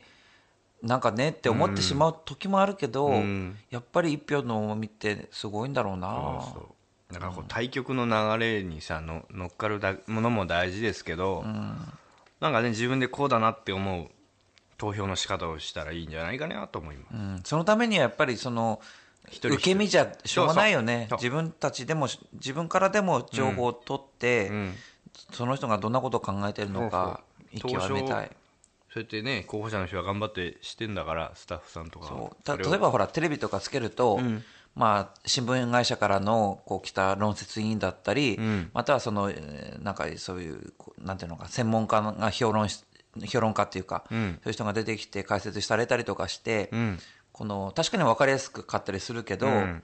[0.80, 3.56] なんかねって思ってしまう時もあるけど、ん。
[3.70, 6.40] やっぱり一票の重みってすごいんだろうな。
[6.54, 6.66] そう
[7.12, 11.44] だからこう対局の流れにさの乗っかるだものも大事ですけど、
[12.40, 14.08] なんかね自分でこうだなって思う
[14.76, 17.40] 投票の仕方をしたらいいんじゃないかなと思います、うん。
[17.44, 18.80] そのためにはやっぱりその
[19.30, 21.08] 受け身じゃしょうがないよね。
[21.12, 24.74] 自分たちでも自分からでも情報を取って、ん。
[25.32, 28.30] その人がどんなことを考えてるのか見極めたい。
[28.90, 32.14] そうやってね候補者の人が頑張ってしてんだからスタッフさんとか。
[32.14, 32.70] はそう。
[32.70, 34.20] 例えばほらテレビとかつけると、
[34.78, 38.38] まあ、新聞会社からのこう来た論説委員だったり、
[38.72, 40.72] またはそのえーなんかそういう
[41.02, 42.84] なんていうのか専門家が評論し
[43.26, 46.70] 評論家っていうか、そういう人が出てきて解説されたりとかして、
[47.32, 49.82] この確かに分かりやすくかったりするけど、ん。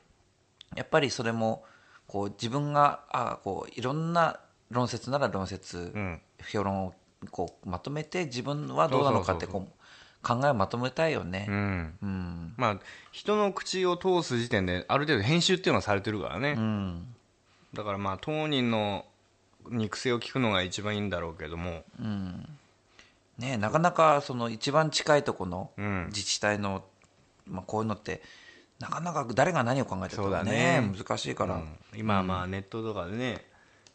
[0.76, 1.64] やっぱりそれも
[2.06, 4.38] こう自分があこういろんな
[4.70, 6.20] 論説なら論説、ん。
[6.52, 6.94] 評論を
[7.32, 9.83] こうまとめて自分はどうなのかってこう
[10.24, 11.46] 考えをまとめたいよね。
[11.48, 11.94] うん。
[12.02, 12.54] うん。
[12.56, 12.80] まあ
[13.12, 17.14] 人の口を通す時点である程度編集っていうのはされてるからね、うん。
[17.74, 19.04] だからまあ当人の
[19.70, 21.84] 肉声を聞くのが一番いいんだろうけども、
[23.38, 26.06] ね、なかなかその一番近いところのうん。
[26.06, 26.84] 自治体の、
[27.46, 28.22] まあ、こういうのって
[28.80, 30.80] なかなか誰が何を考えてるかね。
[30.80, 30.92] ね。
[30.96, 31.78] 難しいから、うん。
[31.96, 33.44] 今はまあネットとかでね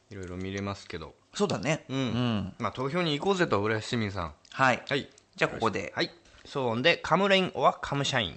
[0.09, 1.85] いろいろ見れますけど、そうだね。
[1.89, 1.97] うん。
[1.97, 2.53] うん。
[2.59, 4.33] まあ、投票に行こうぜと浦安市民さん。
[4.51, 5.09] はい、はい
[5.39, 6.11] じゃあここで、はい。
[6.45, 8.35] 騒音でカムレインオアカムシャイン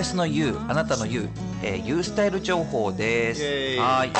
[0.00, 1.28] なえーり浦安の U あなたの U、
[1.62, 3.42] えー、U スタイル情報です。
[3.78, 4.10] はい、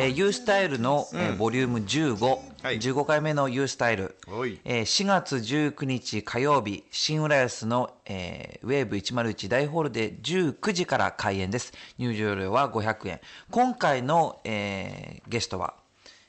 [0.00, 2.78] えー、U スタイルの、えーボリューム15、はい。
[2.78, 4.16] 15回目の U スタイル。
[4.64, 11.72] えー4月19日火曜日新浦安の、えーウェーブ101大ホールで19時から開演です。
[11.98, 13.20] 入場料は500円
[13.50, 15.74] 今回の、えーゲストは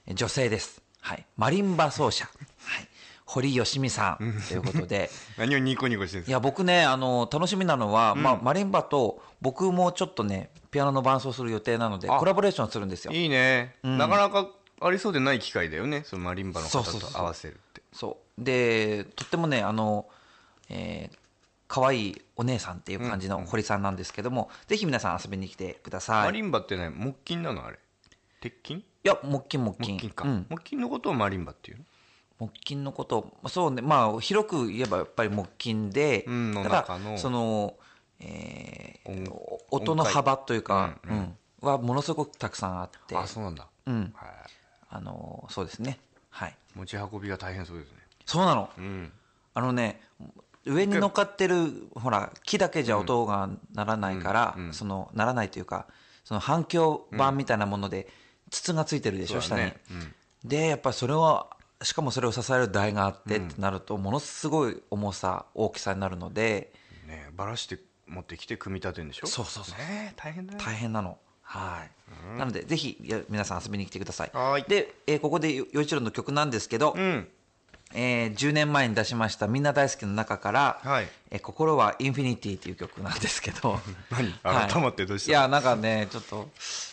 [0.06, 2.48] えー女性です、はい、マリンバ奏者、はい、
[3.34, 5.10] 堀よしみさんということで。
[5.38, 6.32] 何をニコニコしてるんですか？
[6.32, 12.18] いや僕ねあの楽しみなのは、まあ、マリンバと僕もちょっとねピアノの伴奏する予定なのであ。
[12.18, 13.14] コラボレーションするんですよ。
[13.14, 14.50] いいね、なかなか
[14.82, 16.04] ありそうでない機会だよね。
[16.06, 17.82] そのマリンバの方と合わせるって。
[17.94, 18.44] そう。
[18.44, 20.08] でとってもねあの、
[20.70, 21.18] えー
[21.74, 26.24] 可愛いお姉さんっていう感じの堀さんなんですけども、ぜひ皆さん遊びに来てください。
[26.24, 27.80] いマリンバってね木琴なのあれ？
[28.42, 28.84] 鉄琴？
[29.04, 29.98] や木琴木琴。
[29.98, 31.86] 木琴か、うん、木琴のことをマリンバっていうの？
[32.42, 37.18] 木琴のことそうねまあ広く言えばやっぱり木琴で、うんだ中の。
[37.18, 37.76] その、
[38.20, 41.36] えー音音の幅というか、うんうん。
[41.62, 43.16] はものすごくたくさんあって。
[43.16, 44.14] あそうなんだ、うん。
[44.16, 44.30] はい。
[44.90, 46.00] あのそうですね。
[46.30, 46.56] はい。
[46.76, 47.98] 持ち運びが大変そうですね。
[48.26, 48.70] そうなの。
[48.78, 49.12] うん。
[49.54, 50.02] あのね
[50.66, 54.74] 上に乗っかってるほら木だけじゃ音がならないから、うんうん。
[54.74, 55.88] そのならないというか
[56.24, 58.08] その反響板みたいなもので
[58.50, 59.78] 筒がついてるでしょ、ね。
[59.92, 60.14] うん。
[60.48, 61.48] でやっぱりそれは
[61.84, 66.72] しかもそれを支える台があってってなると、ものすごい重さ大きさになるので
[67.08, 69.28] ねばらして持ってきて組み立てるんでしょ？
[69.28, 69.78] そうそうそう。
[69.78, 71.18] ね大変だよ大変なの。
[71.42, 71.84] は
[72.36, 72.98] い、なのでぜひ
[73.30, 74.32] 皆さん遊びに来てください。
[74.34, 74.64] はい。
[74.64, 77.28] で、えーここでよ陽一郎の曲なんですけど、うん
[77.94, 81.08] えー10年前に出しましたみんな大好きの中から「はい。
[81.32, 83.80] えー心はインフィニティ」っていう曲なんですけど。
[84.12, 84.32] 何？
[84.44, 84.70] はい。
[84.72, 85.32] 改まってどうした？
[85.32, 86.50] いやなんかねちょっと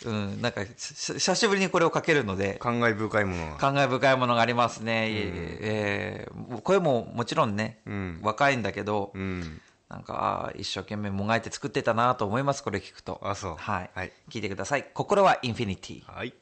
[0.06, 2.54] うんなんかし久しぶりにこれをかけるので。
[2.60, 3.56] 感慨深いものが。
[3.56, 8.18] 感慨深いものがありますね、えー声ももちろんね、うん。
[8.22, 9.60] 若いんだけど、うん。
[9.88, 13.20] なんか一生懸命もがいて作ってたなと思いますこれ聞くと。
[13.22, 13.56] あそう。
[13.58, 14.12] はい、はい。
[14.30, 14.86] 聞いてください。
[14.92, 16.02] 心はインフィニティ。
[16.06, 16.34] はい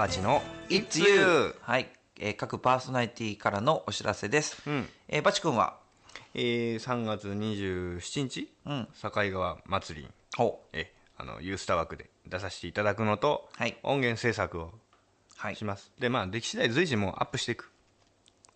[0.00, 0.40] バチの
[0.70, 4.88] It's You はい、えー各パーソナリティからのお知らせです、うん。
[5.08, 5.76] えーバチ君は？
[6.32, 8.88] えー、3月27日、うん。
[8.94, 10.06] 境川祭り。
[10.06, 10.68] にほう。
[10.72, 13.76] えあのユースター枠で出させていただくのと、はい。
[13.82, 14.72] 音源制作を
[15.36, 15.56] はい。
[15.56, 17.70] します、でまあ出来次第随時もうアップしていく。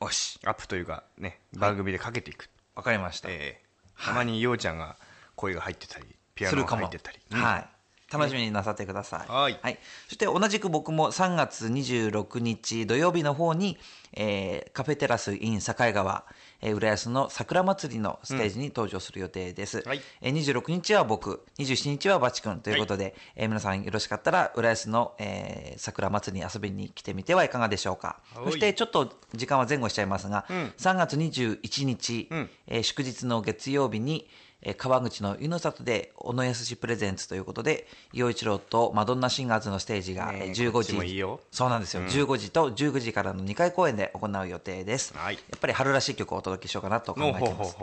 [0.00, 0.40] おし。
[0.46, 4.96] アップというかね番組でかけていく、わかりました、えーたまにようちゃんが
[5.36, 7.42] 声が入ってたりピアノが入ってたり、うん。
[7.42, 7.68] はい
[8.12, 9.78] 楽しみになさってください、はい。
[10.08, 13.78] そして同じく僕も3月26日土曜日の方に、
[14.12, 16.24] えーカフェテラス in 境川、
[16.60, 20.00] えー浦安の桜祭りのステージに登場する予定です、はい。
[20.20, 28.20] えー26日は僕27日はバチ君ということで、えー皆さんよろしかったら浦安の、えー桜祭りに遊びに来てみてはいかがでしょうか。
[28.34, 28.44] はい。
[28.46, 30.52] そしてちょっと時間は前後しちゃいますが、ん。
[30.78, 32.50] 3月21日、ん。
[32.66, 41.40] えー祝日の月曜日に、えー川口の湯の里で小野康プレゼンツということで陽一郎とマドンナシンガーズのステージが、ねええー15こっち時もいいよ。
[41.52, 45.34] そうなんですよ、15時と19時からの2回公演で行う予定です、はい。
[45.34, 47.76] やっぱり春らしい曲をお届けしようかなと考えのています。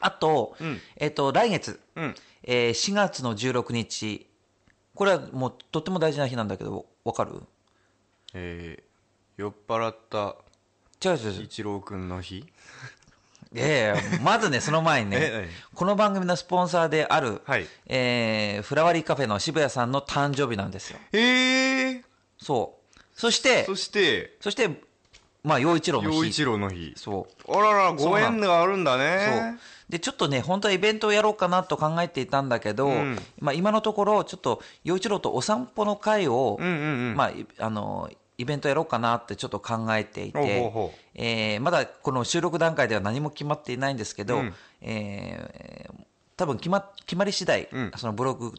[0.00, 0.80] あと,、ん。
[0.96, 2.14] えっと来月、うん。
[2.44, 4.26] えー4月の16日。
[4.94, 7.32] これはもうとっても大事な日なんだけどわかる？
[7.32, 7.42] う
[8.34, 8.92] えー
[9.38, 10.36] 酔っ払った
[11.02, 11.42] 違う違う違う。
[11.44, 12.44] 一郎くんの日？
[13.54, 17.66] いやいやまずね、その前にね え、この番組のスポンサーである、はい。
[17.86, 20.98] えーフラワリーカフェの渋谷さんの誕生日なんですよ。
[21.12, 22.02] えー、
[22.38, 22.98] そう。
[23.14, 24.70] そして、そしてそして、
[25.44, 26.16] まあ、陽一郎の日。
[26.16, 26.92] 陽一郎の日。
[26.96, 27.52] そう。
[27.52, 29.58] あららご縁があるんだね。
[29.88, 33.18] でちょっとね、本当はイベントをやろうかなと考えていたんだけど、うん。
[33.40, 37.16] まあ、今のところ、ちょっと陽一郎とお散歩の会を、うんうんうん。
[37.16, 38.08] まあ、いあの
[38.42, 40.72] イベントやろうかなってちょっと考えていて、
[41.14, 44.54] えーまだこの収録段階では何も決まっていないんですけど、うん。
[44.80, 47.92] えー多分決ま決まり次第、うん。
[47.96, 48.52] そのブログ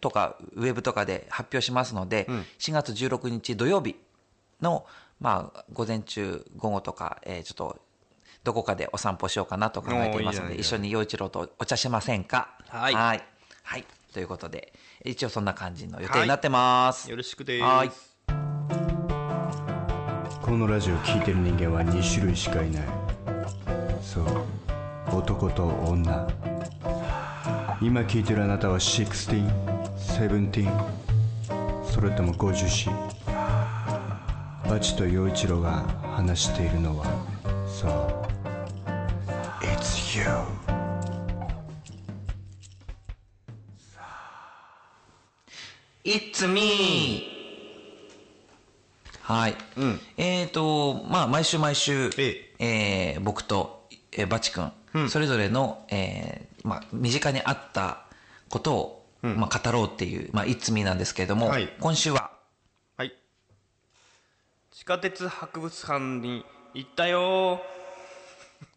[0.00, 2.44] とかウェブとかで発表しますので、ん。
[2.58, 3.96] 4月16日土曜日
[4.60, 4.84] の、
[5.20, 7.78] まあ、午前中、午後とか、えーちょっと
[8.44, 12.56] どこかでお散歩しようかなと考えていますので、一緒に陽一郎とお茶しませんか？
[12.68, 12.94] はい。
[12.94, 13.24] はい。
[13.62, 13.86] はい。
[14.12, 14.72] ということで、
[15.04, 17.08] 一応そんな感じの予定になってます。
[17.08, 17.64] よろしくです。
[17.64, 18.99] はい
[20.50, 22.82] このラジオ聴いてる人間は2種類しかいない
[24.02, 24.24] そう
[25.16, 26.28] 男と女
[27.80, 30.68] 今聴いてるあなたは 16?17?
[31.84, 32.88] それとも50歳
[34.68, 35.84] バチと陽一郎が
[36.16, 37.04] 話しているのは
[37.68, 37.90] そう
[39.64, 40.24] It's you
[46.04, 47.39] 「It's me!
[49.30, 49.54] はい。
[50.16, 53.16] えっ、と、まあ、毎週毎週、ええ。
[53.18, 54.72] ー僕と、えーバチ君、
[55.08, 58.06] それぞれの、えーまあ、身近にあった
[58.48, 61.72] ことを、まあ、語ろうっていう、まあ、It's me なんですけれども、はい。
[61.78, 62.32] 今週は、
[62.96, 63.14] はい。
[64.72, 67.62] 地下鉄博物館に行ったよ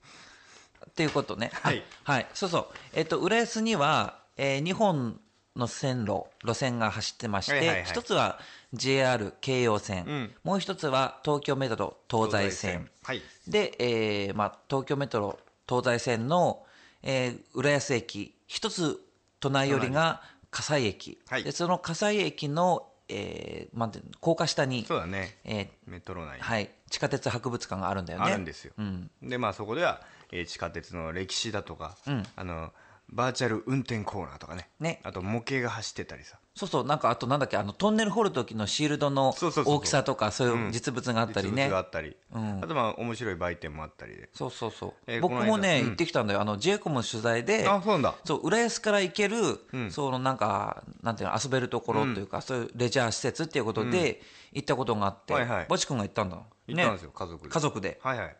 [0.88, 1.50] っていうことね。
[1.52, 1.84] はい。
[2.06, 2.28] あはい。
[2.36, 2.68] そうそう。
[2.94, 5.20] えっ、と、浦安には、え2本
[5.56, 7.86] の線路、路線が走ってまして、はいはいはい。
[7.86, 8.40] 一つは
[8.74, 10.32] JR 京葉線、ん。
[10.44, 12.90] もう一つは東京メトロ東西線。
[13.04, 13.22] はい。
[13.48, 16.66] で、えーまあ、東京メトロ東西線の、
[17.04, 19.00] えー浦安駅、一つ
[19.40, 21.20] 隣よりが葛西駅。
[21.30, 21.44] はい。
[21.44, 25.38] で、その葛西駅の、えー、なんていうの高架下に、そうだね。
[25.44, 26.38] えーメトロ内。
[26.38, 28.26] にはい、地下鉄博物館があるんだよね。
[28.26, 29.12] あるんですよ、うん。
[29.22, 30.02] でまあそこでは、
[30.32, 32.24] えー地下鉄の歴史だとか、ん。
[32.36, 32.72] あの
[33.10, 34.68] バーチャル運転コーナーとかね。
[34.80, 35.00] ね。
[35.04, 39.34] あと模型が走ってたりさそうそう、なんかあとなんだっけ、あのトンネル掘る時のシールドの
[39.66, 41.64] 大きさとか、そういう実物があったりね。
[41.64, 42.60] 実物があったり、うん。
[42.64, 44.30] あとまあ面白い売店もあったりで。
[44.34, 44.94] そうそうそう。
[45.08, 46.42] えー僕もね、行ってきたんだよ。
[46.42, 48.16] あの、ジェイコムの取材で、あそうなんだ。
[48.24, 49.38] そう、浦安から行ける、
[49.76, 49.90] ん。
[49.90, 55.66] そのなんか、なんていうの、遊べるところというか、そういうレジャー施設っていうことで、行ったことがあって、はいはい。
[55.68, 56.38] バチ君が行ったんだ。
[56.68, 57.50] 行ったんですよ、家族で。
[57.50, 58.00] 家族で。
[58.04, 58.36] はいはい。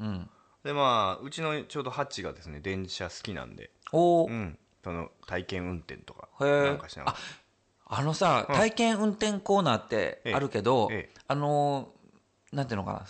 [0.00, 0.30] うん。
[0.62, 3.70] でまあうちのちょうどハッチがですね電車好きなんで。
[3.92, 4.30] おー。
[4.30, 4.58] うん。
[4.82, 7.16] その体験運転とかなんかしながら
[7.88, 10.96] あのさ、体験運転コーナーってあるけど、ええ。
[10.98, 13.02] ええあのー、なんていうのかな、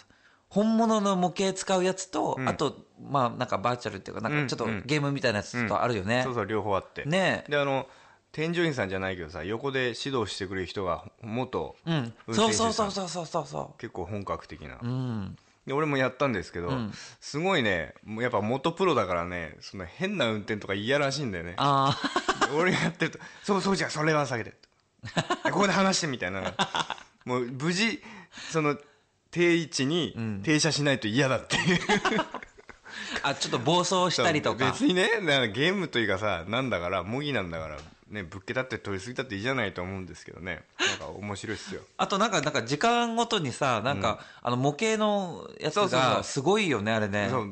[0.49, 2.49] 本物の模型使うやつと、ん。
[2.49, 4.70] あと、まあ、なんかバーチャルっていうか、なんかちょっとうん。
[4.70, 6.22] うんゲームみたいなやつとあるよね。
[6.22, 7.05] そうそう両方あって。
[7.05, 7.45] ね。
[7.47, 7.87] えであの
[8.33, 12.12] 添乗員さんじゃないけどさ横で指導してくれる人が元うん。
[12.27, 12.74] 運そう転手さん。
[12.74, 14.74] そうそうそうそうそ結構本格的な。
[14.74, 14.79] う。
[14.83, 15.37] うん。
[15.66, 16.92] で俺もやったんですけど、ん。
[17.20, 21.54] すごいねもうやっぱ元プロだからねその変な運転とか嫌らしいんだよね。
[21.56, 21.98] あ
[22.40, 24.54] あ、俺がやってると「そうそうじゃんそれは下げて」
[25.50, 26.54] ここで話してみたいな。
[27.24, 28.00] もう無事
[28.50, 28.76] その
[29.32, 31.80] 定位置に停車しないと嫌だっていう、
[33.22, 34.70] あ、ちょっと暴走したりとか。
[34.70, 37.76] 別にねなんかゲームというかさなんだから模擬なんだから
[38.09, 40.64] ねぶっけたって取り過ぎたっていいじゃないと思うんですけどね。
[40.78, 41.82] なんか面白いっすよ。
[41.96, 47.28] あとなんか、なんか時間ごとにさ、なんか、あの模型のやつがすごいよね、あれね。
[47.30, 47.46] そう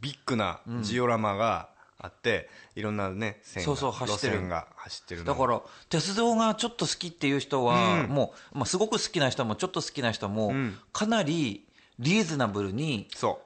[0.00, 1.68] ビッグなジオラマが
[1.98, 4.48] あって、いろんなね線がそうそう走ってる。
[4.48, 5.32] が走ってるの。
[5.32, 10.78] だから、鉄道がちょっと好きっていう人は、もう、まあ、すごく好きな人も、ちょっと好きな人も、ん。
[10.92, 11.66] かなり
[11.98, 13.40] リーズナブルに、そ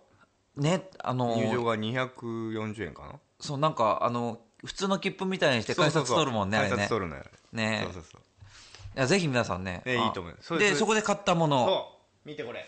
[0.56, 3.12] ね、あのう入場が240円かな。
[3.40, 6.82] そう、なんか、あの、普通の切符みたいにして改札取るもんね、あ改れね。
[6.84, 7.24] 札取るのよ。
[7.52, 7.80] ね。
[7.84, 8.20] そうそうそう。
[8.96, 9.82] いやぜひ皆さんね。
[9.84, 10.32] あねいいと思う。
[10.32, 11.66] よそれで、そこで買ったもの。
[11.66, 12.28] そう。
[12.28, 12.66] 見てこれ。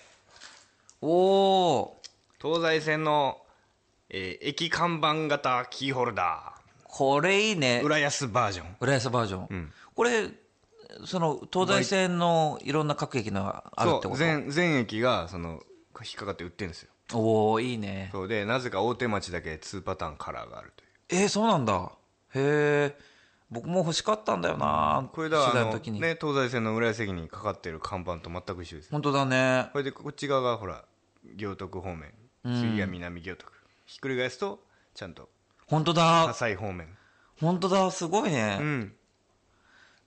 [1.00, 2.02] おお
[2.40, 3.38] 東西線の、
[4.10, 7.80] えー駅看板型キーホルダこれいいね。
[7.82, 7.84] ー。
[7.84, 8.76] 浦安バージョン。
[8.80, 9.56] 浦安バージョン。
[9.56, 9.72] ん。
[9.94, 10.28] これ、
[11.04, 14.02] その、東西線のいろんな各駅のがあるってそう。
[14.02, 15.62] こと全全駅がその
[16.00, 16.90] 引っかかって売ってるんですよ。
[17.14, 18.10] おおいいね。
[18.12, 18.28] そう。
[18.28, 21.92] でなぜか大手町だけ2パターンカラーがあるというえー、そうなんだ。
[22.34, 22.98] へえ。
[23.50, 25.64] 僕も欲しかったんだよなこれだから。
[25.64, 29.70] ね、東西線の浦安駅にかかってる看板と全く一緒ですよ本当だね。
[29.72, 30.84] これでこっち側がほら
[31.34, 32.12] 行徳方面
[32.44, 33.50] 次が南行徳、
[33.86, 34.62] ひっくり返すと
[34.94, 35.30] ちゃんと
[35.66, 36.26] 本当だ。
[36.28, 36.88] 葛西方面
[37.40, 37.90] 本当だ。
[37.90, 38.58] すごいね。
[38.60, 38.92] うん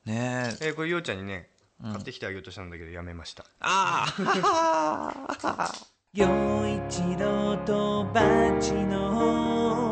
[0.05, 0.67] ねえ。
[0.67, 1.49] えーこれようちゃんにね
[1.81, 5.71] 買ってきてあげようとしたんだけどやめました、ああ。
[6.13, 8.21] 陽一郎とバ
[8.59, 9.90] チの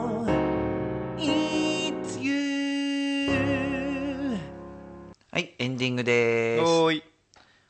[5.80, 6.64] ディングです。
[6.64, 7.04] おーい。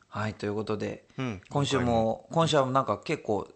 [0.09, 1.41] はい、ということで、うん。
[1.49, 3.47] 今週も、今週はなんか結構、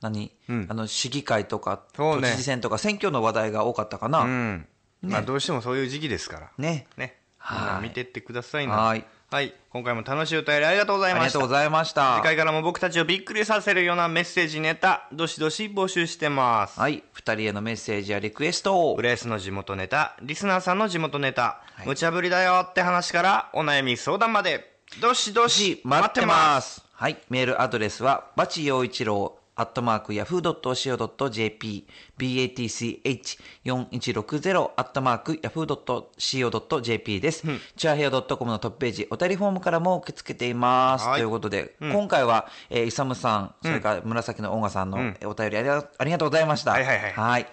[0.00, 0.66] 何、うん。
[0.70, 4.20] あの、市議会とか、都知事選とか、選挙の話題が多かったかな。
[4.20, 4.68] うん、
[5.02, 6.50] まあどうしてもそういう時期ですから。
[6.56, 6.86] ね。
[6.96, 7.20] ね。
[7.38, 7.82] はい。
[7.82, 8.74] 見てってくださいな。
[8.74, 9.04] はい
[9.36, 12.16] はい今回も楽しいお便りありがとうございましたありがとうございました。
[12.16, 18.96] 次回からも僕たちをびっくりさせるようなメッセージネタどしどし募集してますはい、二人へのメッセージやリクエストを。
[18.96, 21.42] 浦安の地元ネタリスナーさんの地元ネタ、
[21.74, 26.82] はい無茶ぶりだよって話からお悩み相談までどしどし待待っっててます。
[26.94, 27.18] はい。
[27.28, 31.86] メールアドレスは、バチ陽一郎アットマーク、yahoo.co.jp、
[32.18, 37.42] batch4160、アットマーク、yahoo.co.jp です。
[37.74, 41.08] チュアヘオ .com のトップページ、お便りフォームからも受け付けています。
[41.08, 46.72] はいということで、今回は、えー、イサムさん、それから紫のオンガさんのお便りありがありがとうございました。
[46.72, 47.46] はいはいはいはい。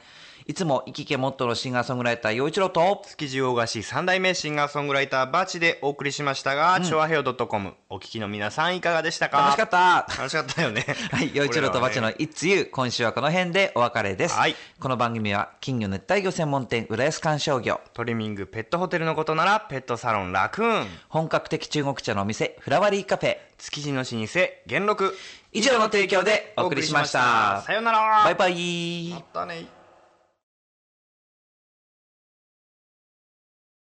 [0.45, 9.37] いつも、生きけモットーのシンガーソングライター、陽一郎と、築地大菓子三代目シンガーソングライターバチでお送りしましたが、チョアヘオ .com お聞きの皆さんいかがでしたか？
[9.37, 10.05] 楽しかった。
[10.17, 10.85] 楽しかったよね。
[11.13, 14.35] はい、陽一郎とバチの俺らはね It's You、今週はこの辺でお別れです。
[14.35, 14.55] はい。
[14.81, 20.87] この番組は、金魚熱帯魚専門店、浦安観賞魚、トリミングペットホテルのことならペットサロンラクーン。
[21.07, 25.17] 本格的中国茶のお店、フラワリーカフェ、築地の老舗元禄。
[25.53, 27.61] 以上の提供でお送りしました。
[27.65, 28.23] さよなら。
[28.25, 29.09] バイバイ。
[29.13, 29.82] またね